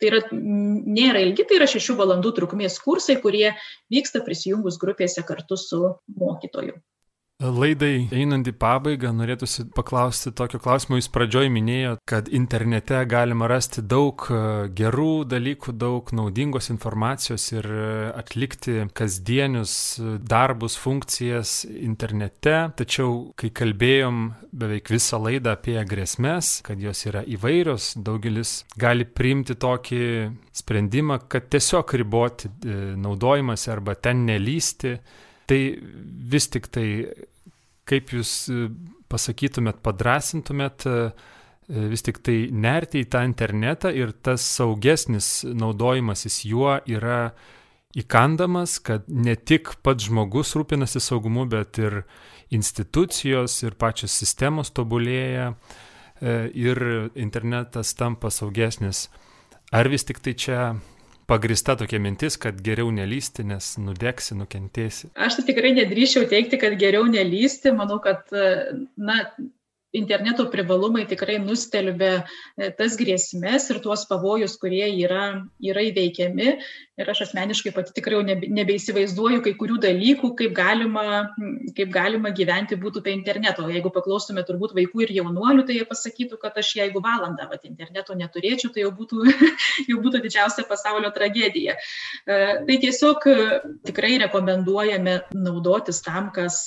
Tai 0.00 0.08
yra, 0.08 0.20
nėra 0.32 1.20
ilgi, 1.20 1.44
tai 1.44 1.58
yra 1.58 1.66
šešių 1.68 1.98
valandų 1.98 2.30
trukmės 2.38 2.78
kursai, 2.80 3.18
kurie 3.20 3.50
vyksta 3.92 4.22
prisijungus 4.24 4.78
grupėse 4.80 5.20
kartu 5.28 5.58
su 5.60 5.80
mokytoju. 6.16 6.78
Laidai 7.40 8.10
einant 8.12 8.44
į 8.44 8.52
pabaigą, 8.60 9.14
norėtųsi 9.16 9.64
paklausti 9.72 10.28
tokio 10.36 10.58
klausimo. 10.60 10.98
Jūs 10.98 11.08
pradžioj 11.08 11.48
minėjote, 11.48 12.02
kad 12.10 12.26
internete 12.36 12.98
galima 13.08 13.48
rasti 13.48 13.80
daug 13.80 14.26
e, 14.28 14.40
gerų 14.76 15.24
dalykų, 15.30 15.72
daug 15.80 16.12
naudingos 16.12 16.68
informacijos 16.68 17.46
ir 17.54 17.64
e, 17.64 17.86
atlikti 18.12 18.84
kasdienius 18.92 19.72
e, 19.96 20.18
darbus, 20.20 20.76
funkcijas 20.82 21.62
internete. 21.70 22.58
Tačiau, 22.76 23.32
kai 23.40 23.48
kalbėjom 23.56 24.20
beveik 24.52 24.92
visą 24.92 25.22
laidą 25.24 25.56
apie 25.56 25.78
grėsmės, 25.88 26.58
kad 26.66 26.84
jos 26.84 27.06
yra 27.08 27.24
įvairios, 27.24 27.94
daugelis 28.04 28.58
gali 28.76 29.08
priimti 29.08 29.56
tokį 29.56 30.04
sprendimą, 30.60 31.22
kad 31.32 31.48
tiesiog 31.48 31.96
riboti 32.04 32.52
naudojimąsi 33.00 33.72
arba 33.72 33.96
ten 33.96 34.26
nelysti. 34.28 34.98
Tai 35.50 35.58
vis 36.30 36.46
tik 36.46 36.68
tai 36.70 36.86
kaip 37.90 38.14
jūs 38.14 38.32
e, 38.50 38.68
pasakytumėt, 39.10 39.80
padrasintumėt 39.84 40.86
e, 40.86 40.96
e, 41.10 41.86
vis 41.92 42.04
tik 42.06 42.20
tai 42.26 42.38
nerti 42.52 43.02
į 43.04 43.08
tą 43.12 43.24
internetą 43.26 43.92
ir 43.94 44.14
tas 44.24 44.44
saugesnis 44.58 45.40
naudojimasis 45.44 46.44
juo 46.48 46.78
yra 46.86 47.32
įkandamas, 47.98 48.78
kad 48.86 49.08
ne 49.10 49.34
tik 49.34 49.74
pats 49.82 50.06
žmogus 50.06 50.54
rūpinasi 50.58 51.02
saugumu, 51.02 51.48
bet 51.50 51.80
ir 51.82 52.04
institucijos 52.54 53.56
ir 53.64 53.74
pačios 53.78 54.14
sistemos 54.14 54.70
tobulėja 54.74 55.54
ir 56.20 56.80
internetas 57.18 57.94
tampa 57.98 58.30
saugesnis. 58.30 59.08
Ar 59.74 59.88
vis 59.90 60.04
tik 60.06 60.20
tai 60.22 60.34
čia 60.38 60.60
pagrista 61.30 61.76
tokia 61.78 62.02
mintis, 62.02 62.36
kad 62.40 62.58
geriau 62.66 62.90
nelysti, 62.94 63.46
nes 63.46 63.72
nudegsi, 63.78 64.34
nukentėsi? 64.38 65.12
Aš 65.14 65.38
tai 65.38 65.46
tikrai 65.52 65.72
nedrįšiau 65.78 66.26
teikti, 66.30 66.58
kad 66.60 66.76
geriau 66.80 67.06
nelysti. 67.10 67.72
Manau, 67.76 68.00
kad 68.02 68.26
na, 68.34 69.22
interneto 69.96 70.46
privalumai 70.50 71.04
tikrai 71.10 71.38
nustelbė 71.42 72.10
e, 72.20 72.70
tas 72.78 72.96
grėsmės 72.98 73.68
ir 73.72 73.80
tuos 73.84 74.06
pavojus, 74.10 74.56
kurie 74.62 74.86
yra, 75.02 75.42
yra 75.62 75.84
įveikiami. 75.88 76.54
Ir 77.00 77.08
aš 77.08 77.22
asmeniškai 77.24 77.72
pati 77.72 77.94
tikrai 77.96 78.18
jau 78.18 78.24
nebe, 78.26 78.48
nebeįsivaizduoju 78.52 79.40
kai 79.44 79.54
kurių 79.56 79.78
dalykų, 79.80 80.32
kaip 80.36 80.52
galima, 80.56 81.04
kaip 81.76 81.92
galima 81.94 82.32
gyventi 82.36 82.76
būtų 82.80 83.02
be 83.06 83.14
interneto. 83.14 83.64
Jeigu 83.72 83.92
paklaustume 83.94 84.44
turbūt 84.44 84.74
vaikų 84.76 85.06
ir 85.06 85.14
jaunuolių, 85.16 85.64
tai 85.66 85.78
jie 85.78 85.86
pasakytų, 85.88 86.36
kad 86.42 86.58
aš 86.60 86.74
jeigu 86.76 87.00
valandą 87.04 87.48
vat, 87.48 87.64
interneto 87.68 88.16
neturėčiau, 88.18 88.72
tai 88.74 88.84
jau 88.84 88.92
būtų, 88.96 89.24
jau 89.90 90.00
būtų 90.04 90.20
didžiausia 90.26 90.66
pasaulio 90.68 91.08
tragedija. 91.14 91.76
E, 91.76 92.38
tai 92.68 92.76
tiesiog 92.84 93.26
e, 93.30 93.36
tikrai 93.88 94.12
rekomenduojame 94.26 95.16
naudotis 95.40 96.02
tam, 96.04 96.28
kas 96.36 96.60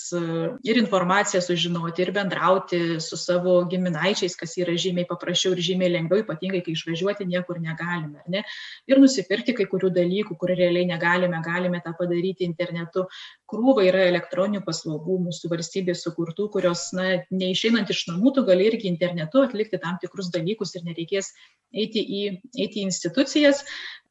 ir 0.65 0.81
informaciją 0.81 1.43
sužinoti, 1.45 2.03
ir 2.03 2.13
bendrauti 2.15 2.81
su 3.03 3.19
savo 3.19 3.59
giminaičiais, 3.69 4.37
kas 4.39 4.57
yra 4.61 4.73
žymiai 4.79 5.05
paprasčiau 5.09 5.53
ir 5.53 5.61
žymiai 5.69 5.93
lengviau, 5.93 6.23
ypatingai 6.25 6.63
kai 6.65 6.73
išvažiuoti 6.73 7.29
niekur 7.29 7.61
negalime. 7.61 8.23
Ne? 8.33 8.43
Ir 8.89 9.01
nusipirkti 9.03 9.55
kai 9.57 9.69
kurių 9.69 9.93
dalykų 9.93 10.22
dalykų, 10.23 10.37
kur 10.39 10.49
realiai 10.55 10.85
negalime, 10.87 11.41
galime 11.43 11.81
tą 11.83 11.93
padaryti 11.97 12.45
internetu. 12.45 13.07
Krūva 13.47 13.83
yra 13.85 14.07
elektroninių 14.09 14.63
paslaugų 14.65 15.19
mūsų 15.27 15.49
valstybės 15.51 16.03
sukurtų, 16.03 16.49
kurios, 16.49 16.93
na, 16.93 17.23
neišeinant 17.31 17.89
iš 17.89 18.07
namų, 18.09 18.33
tu 18.35 18.43
gali 18.45 18.67
irgi 18.69 18.89
internetu 18.89 19.43
atlikti 19.43 19.79
tam 19.79 19.97
tikrus 20.01 20.31
dalykus 20.31 20.75
ir 20.75 20.83
nereikės 20.85 21.33
eiti 21.73 21.99
į, 21.99 22.23
eiti 22.57 22.81
į 22.81 22.87
institucijas. 22.87 23.63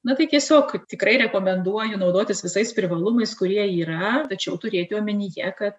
Na 0.04 0.16
tai 0.18 0.26
tiesiog 0.26 0.88
tikrai 0.90 1.16
rekomenduoju 1.22 1.96
naudotis 1.96 2.42
visais 2.42 2.72
privalumais, 2.74 3.34
kurie 3.38 3.62
yra, 3.70 4.26
tačiau 4.28 4.58
turėti 4.58 4.96
omenyje, 4.98 5.52
kad 5.58 5.78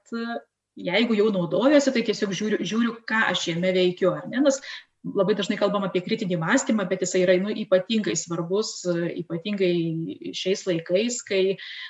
jeigu 0.79 1.17
jau 1.17 1.27
naudojuosi, 1.29 1.91
tai 1.91 2.05
tiesiog 2.07 2.31
žiūriu, 2.33 2.63
žiūriu 2.63 2.95
ką 3.05 3.27
aš 3.33 3.49
jame 3.51 3.73
veikiu, 3.75 4.13
ar 4.15 4.29
ne, 4.31 4.39
nes 4.47 4.61
labai 5.03 5.35
dažnai 5.37 5.59
kalbam 5.59 5.85
apie 5.87 6.01
kritinį 6.05 6.39
mąstymą, 6.41 6.87
bet 6.89 7.03
jisai 7.03 7.23
yra 7.25 7.37
nu, 7.41 7.53
ypatingai 7.63 8.15
svarbus, 8.19 8.81
ypatingai 8.87 10.33
šiais 10.35 10.65
laikais, 10.69 11.21
kai, 11.27 11.43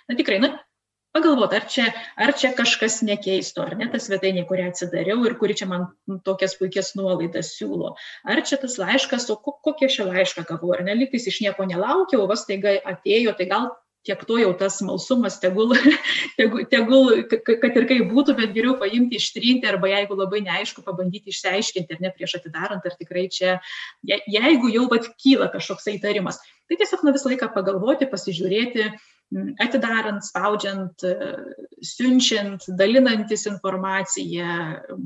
na 0.10 0.18
tikrai, 0.18 0.40
na, 0.42 0.54
pagalvoti, 1.14 1.58
ar 1.60 1.68
čia, 1.70 1.86
ar 2.18 2.34
čia 2.38 2.52
kažkas 2.58 3.02
nekeisto, 3.06 3.62
ar 3.68 3.78
ne 3.78 3.86
ta 3.92 4.02
svetainė, 4.02 4.48
kurią 4.50 4.72
atsidariau 4.72 5.22
ir 5.28 5.38
kuri 5.38 5.56
čia 5.60 5.68
man 5.70 5.86
tokias 6.26 6.58
puikias 6.58 6.94
nuolaidas 6.98 7.54
siūlo. 7.60 7.94
Ar 8.26 8.42
čia 8.42 8.58
tas 8.62 8.80
laiškas, 8.82 9.30
o 9.30 9.38
kokią 9.38 9.92
šią 9.94 10.10
laišką 10.10 10.48
gavau, 10.50 10.74
ar 10.74 10.82
neliktais 10.88 11.30
iš 11.30 11.44
nieko 11.46 11.70
nelaukiau, 11.70 12.26
vas 12.30 12.48
taiga 12.50 12.80
atėjo, 12.96 13.36
tai 13.38 13.50
gal 13.52 13.70
tiek 14.04 14.24
to 14.28 14.38
jau 14.42 14.52
tas 14.60 14.78
smalsumas 14.82 15.40
tegul, 15.42 15.74
tegul, 16.40 16.66
tegul 16.72 17.24
kad 17.30 17.80
ir 17.80 17.88
kaip 17.90 18.10
būtų, 18.12 18.36
bet 18.40 18.54
geriau 18.56 18.76
paimti, 18.80 19.20
ištrinti 19.22 19.70
arba 19.70 19.92
jeigu 19.94 20.18
labai 20.20 20.44
neaišku, 20.46 20.84
pabandyti 20.86 21.34
išsiaiškinti 21.34 21.98
ar 21.98 22.04
ne 22.04 22.14
prieš 22.16 22.38
atidarant, 22.42 22.84
ar 22.84 22.98
tikrai 23.00 23.30
čia, 23.32 23.58
jeigu 24.04 24.72
jau 24.74 24.86
pat 24.92 25.10
kyla 25.16 25.50
kažkoks 25.54 25.90
įtarimas, 25.96 26.42
tai 26.68 26.80
tiesiog 26.80 27.06
nu 27.08 27.16
visą 27.16 27.32
laiką 27.32 27.52
pagalvoti, 27.56 28.10
pasižiūrėti, 28.12 28.92
atidarant, 29.64 30.24
spaudžiant, 30.26 31.06
siunčiant, 31.84 32.68
dalinantis 32.80 33.46
informaciją, 33.50 34.58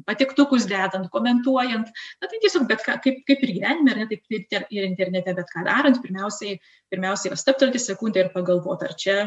patiktukus 0.07 0.67
dedant, 0.69 1.09
komentuojant, 1.13 1.89
na 2.21 2.29
tai 2.29 2.41
tiesiog 2.43 2.67
bet 2.69 2.83
ką, 2.85 2.97
kaip, 3.03 3.23
kaip 3.27 3.45
ir 3.45 3.55
gyvenime, 3.57 3.93
ar 3.93 4.01
ne, 4.03 4.07
taip 4.11 4.71
ir 4.75 4.85
internete, 4.87 5.35
bet 5.37 5.51
ką 5.53 5.65
darant, 5.67 6.01
pirmiausiai, 6.03 6.59
pirmiausiai 6.93 7.31
yra 7.31 7.39
staptelti 7.39 7.81
sekundę 7.81 8.25
ir 8.25 8.31
pagalvoti, 8.35 8.89
ar 8.89 8.99
čia, 8.99 9.17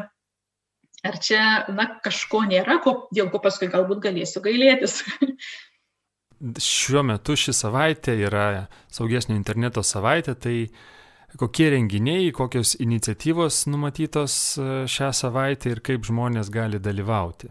ar 1.07 1.19
čia, 1.23 1.43
na, 1.75 1.89
kažko 2.05 2.45
nėra, 2.51 2.79
ko, 2.85 2.97
dėl 3.15 3.33
ko 3.33 3.43
paskui 3.43 3.71
galbūt 3.73 4.05
galėsiu 4.07 4.45
gailėtis. 4.45 5.01
Šiuo 6.41 7.03
metu 7.05 7.35
ši 7.37 7.53
savaitė 7.53 8.15
yra 8.25 8.47
saugesnio 8.89 9.37
interneto 9.37 9.83
savaitė, 9.85 10.33
tai 10.41 10.57
kokie 11.38 11.71
renginiai, 11.71 12.33
kokios 12.33 12.77
iniciatyvos 12.81 13.66
numatytos 13.71 14.59
e, 14.59 14.87
šią 14.90 15.12
savaitę 15.14 15.71
ir 15.71 15.81
kaip 15.87 16.05
žmonės 16.09 16.51
gali 16.53 16.79
dalyvauti. 16.83 17.49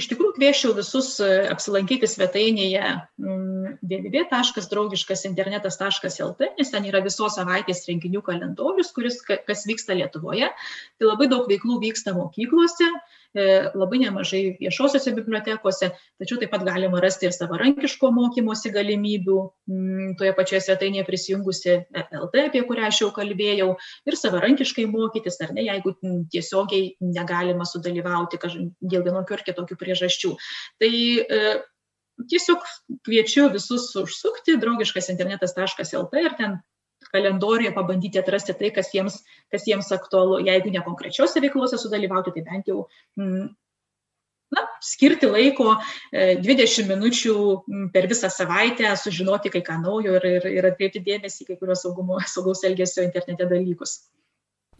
Iš 0.00 0.06
tikrųjų, 0.08 0.32
kvieščiau 0.38 0.72
visus 0.72 1.20
e, 1.20 1.26
apsilankyti 1.52 2.08
svetainėje 2.08 2.80
mm, 3.20 3.76
www.draugiškasinternetas.lt, 3.90 6.40
nes 6.56 6.72
ten 6.72 6.88
yra 6.88 7.04
visos 7.04 7.36
savaitės 7.36 7.84
renginių 7.90 8.24
kalendorius, 8.24 8.88
kuris 8.96 9.20
kas 9.28 9.68
vyksta 9.68 9.92
Lietuvoje. 9.98 10.48
Tai 10.96 11.04
labai 11.10 11.26
daug 11.28 11.44
veiklų 11.50 11.76
vyksta 11.84 12.16
mokyklose, 12.16 12.88
labai 13.34 13.98
nemažai 14.02 14.42
viešosiuose 14.60 15.14
bibliotekose, 15.16 15.88
tačiau 16.20 16.40
taip 16.40 16.52
pat 16.52 16.64
galima 16.66 17.00
rasti 17.00 17.28
ir 17.28 17.32
savarankiško 17.32 18.10
mokymosi 18.12 18.72
galimybių, 18.74 19.38
mm, 19.72 20.14
toje 20.20 20.32
pačioje 20.36 20.60
svetainėje 20.66 21.06
prisijungusi 21.08 21.78
LT, 22.02 22.46
apie 22.50 22.62
kurią 22.68 22.90
aš 22.90 23.02
jau 23.04 23.10
kalbėjau, 23.16 23.70
ir 24.06 24.18
savarankiškai 24.20 24.86
mokytis, 24.90 25.40
ar 25.40 25.54
ne, 25.56 25.64
jeigu 25.70 25.94
mm, 25.94 26.26
tiesiogiai 26.32 26.94
negalima 27.00 27.64
sudalyvauti 27.68 28.40
dėl 28.80 29.06
vienokių 29.08 29.38
ar 29.38 29.46
kitokių 29.48 29.78
priežasčių. 29.80 30.34
Tai 30.82 30.92
e, 30.92 31.54
tiesiog 32.28 32.68
kviečiu 33.06 33.48
visus 33.52 33.88
užsukti 33.96 34.58
draugiškas 34.60 35.08
internetas.lt 35.14 36.20
ir 36.20 36.36
ten 36.38 36.60
kalendoriuje 37.12 37.72
pabandyti 37.76 38.20
atrasti 38.20 38.54
tai, 38.58 38.70
kas 38.74 38.92
jiems, 38.94 39.18
kas 39.52 39.66
jiems 39.68 39.90
aktualu. 39.94 40.40
Jeigu 40.46 40.72
ne 40.72 40.84
konkrečiose 40.84 41.42
veiklose 41.44 41.80
sudalyvauti, 41.80 42.34
tai 42.36 42.44
bent 42.46 42.70
jau 42.70 42.86
mm, 43.20 43.50
na, 44.56 44.64
skirti 44.84 45.28
laiko 45.30 45.74
20 46.12 46.80
e, 46.82 46.86
minučių 46.88 47.36
mm, 47.36 47.84
per 47.94 48.08
visą 48.10 48.30
savaitę, 48.32 48.90
sužinoti 49.00 49.52
kai 49.52 49.64
ką 49.66 49.78
naujo 49.84 50.16
ir, 50.18 50.26
ir, 50.38 50.48
ir 50.60 50.72
atkreipti 50.72 51.04
dėmesį 51.04 51.48
kai 51.50 51.60
kurios 51.60 51.84
saugumo, 51.86 52.20
saugaus 52.34 52.64
elgesio 52.68 53.04
internete 53.06 53.48
dalykus. 53.50 54.02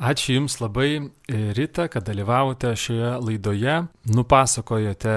Ačiū 0.03 0.39
Jums 0.39 0.57
labai, 0.59 1.05
Rita, 1.57 1.85
kad 1.93 2.07
dalyvavote 2.09 2.73
šioje 2.81 3.11
laidoje, 3.23 3.75
nupasakojote 4.17 5.17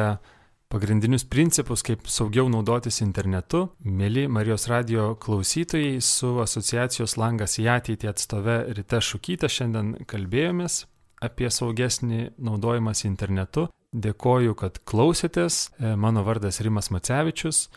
pagrindinius 0.72 1.26
principus, 1.30 1.84
kaip 1.86 2.08
saugiau 2.10 2.50
naudotis 2.52 3.02
internetu. 3.06 3.68
Mėly 3.86 4.26
Marijos 4.32 4.68
radio 4.72 5.14
klausytojai, 5.22 6.02
su 6.02 6.36
asociacijos 6.44 7.18
langas 7.22 7.60
į 7.62 7.70
ateitį 7.78 8.12
atstove 8.12 8.58
Rita 8.78 9.02
Šukytė 9.04 9.52
šiandien 9.52 9.96
kalbėjomės 10.10 10.84
apie 11.26 11.50
saugesnį 11.52 12.36
naudojimas 12.38 13.06
internetu. 13.08 13.70
Dėkoju, 13.96 14.56
kad 14.60 14.82
klausėtės. 14.88 15.70
E, 15.80 15.96
mano 15.96 16.26
vardas 16.28 16.60
Rimas 16.66 16.92
Macevičius. 16.92 17.70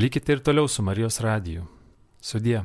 Likite 0.00 0.36
ir 0.36 0.44
toliau 0.44 0.68
su 0.68 0.84
Marijos 0.86 1.20
radiju. 1.24 1.66
Sudie. 2.20 2.62